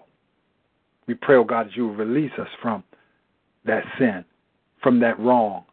[1.08, 2.86] we pray, oh God, that you will release us from
[3.66, 4.24] that sin,
[4.82, 5.66] from that wrong.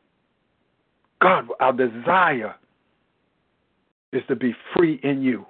[1.22, 2.56] God, our desire
[4.12, 5.46] is to be free in you.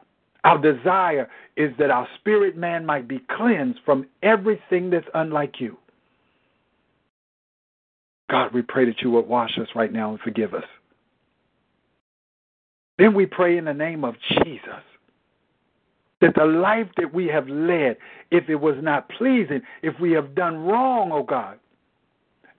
[0.48, 1.28] Our desire
[1.58, 5.76] is that our spirit man might be cleansed from everything that's unlike you.
[8.30, 10.64] God, we pray that you would wash us right now and forgive us.
[12.96, 14.82] Then we pray in the name of Jesus
[16.22, 17.98] that the life that we have led,
[18.30, 21.58] if it was not pleasing, if we have done wrong, oh God,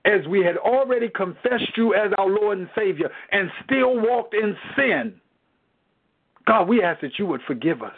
[0.06, 4.56] as we had already confessed you as our Lord and Savior and still walked in
[4.78, 5.20] sin,
[6.50, 7.94] God, we ask that you would forgive us.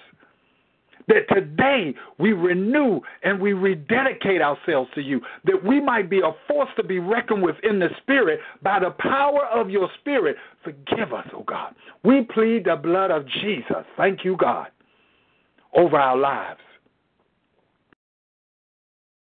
[1.08, 6.34] That today we renew and we rededicate ourselves to you, that we might be a
[6.50, 10.36] force to be reckoned with in the Spirit by the power of your Spirit.
[10.66, 11.74] Forgive us, oh God.
[12.04, 14.68] We plead the blood of Jesus, thank you, God,
[15.74, 16.60] over our lives.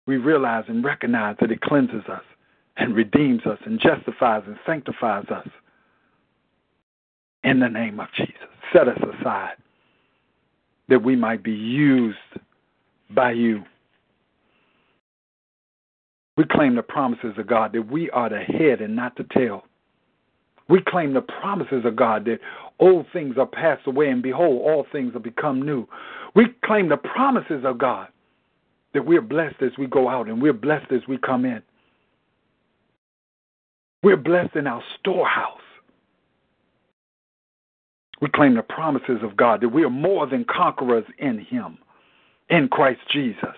[0.07, 2.23] We realize and recognize that it cleanses us
[2.77, 5.47] and redeems us and justifies and sanctifies us
[7.43, 9.55] in the name of Jesus set us aside
[10.89, 12.17] that we might be used
[13.11, 13.63] by you.
[16.35, 19.63] We claim the promises of God that we are the head and not the tail.
[20.67, 22.39] We claim the promises of God that
[22.79, 25.87] old things are passed away and behold, all things have become new.
[26.35, 28.07] We claim the promises of God
[28.93, 31.61] that we're blessed as we go out and we're blessed as we come in.
[34.01, 35.59] We're blessed in our storehouse.
[38.23, 41.77] We claim the promises of God that we are more than conquerors in Him,
[42.49, 43.57] in Christ Jesus.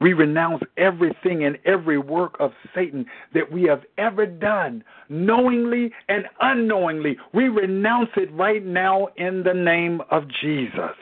[0.00, 6.26] We renounce everything and every work of Satan that we have ever done, knowingly and
[6.40, 7.16] unknowingly.
[7.34, 10.96] We renounce it right now in the name of Jesus.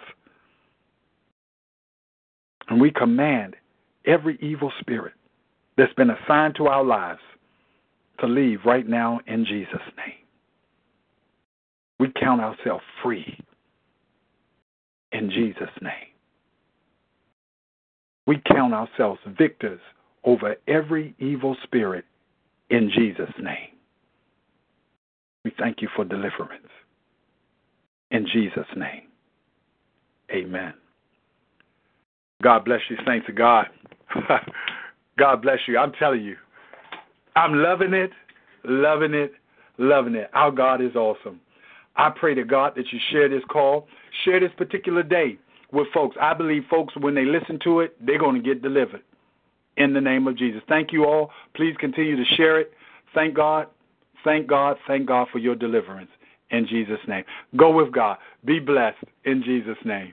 [2.70, 3.56] And we command
[4.06, 5.12] every evil spirit
[5.76, 7.20] that's been assigned to our lives
[8.20, 10.27] to leave right now in Jesus' name.
[11.98, 13.38] We count ourselves free
[15.12, 15.92] in Jesus' name.
[18.26, 19.80] We count ourselves victors
[20.24, 22.04] over every evil spirit
[22.70, 23.70] in Jesus' name.
[25.44, 26.68] We thank you for deliverance.
[28.10, 29.02] In Jesus' name.
[30.30, 30.74] Amen.
[32.42, 33.66] God bless you, saints of God.
[35.18, 35.78] God bless you.
[35.78, 36.36] I'm telling you,
[37.34, 38.10] I'm loving it,
[38.64, 39.32] loving it,
[39.78, 40.30] loving it.
[40.34, 41.40] Our God is awesome.
[41.98, 43.88] I pray to God that you share this call,
[44.24, 45.36] share this particular day
[45.72, 46.16] with folks.
[46.20, 49.02] I believe folks, when they listen to it, they're going to get delivered
[49.76, 50.62] in the name of Jesus.
[50.68, 51.30] Thank you all.
[51.54, 52.72] Please continue to share it.
[53.14, 53.66] Thank God.
[54.24, 54.76] Thank God.
[54.86, 56.10] Thank God for your deliverance
[56.50, 57.24] in Jesus' name.
[57.56, 58.18] Go with God.
[58.44, 60.12] Be blessed in Jesus' name.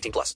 [0.01, 0.29] 18 plus.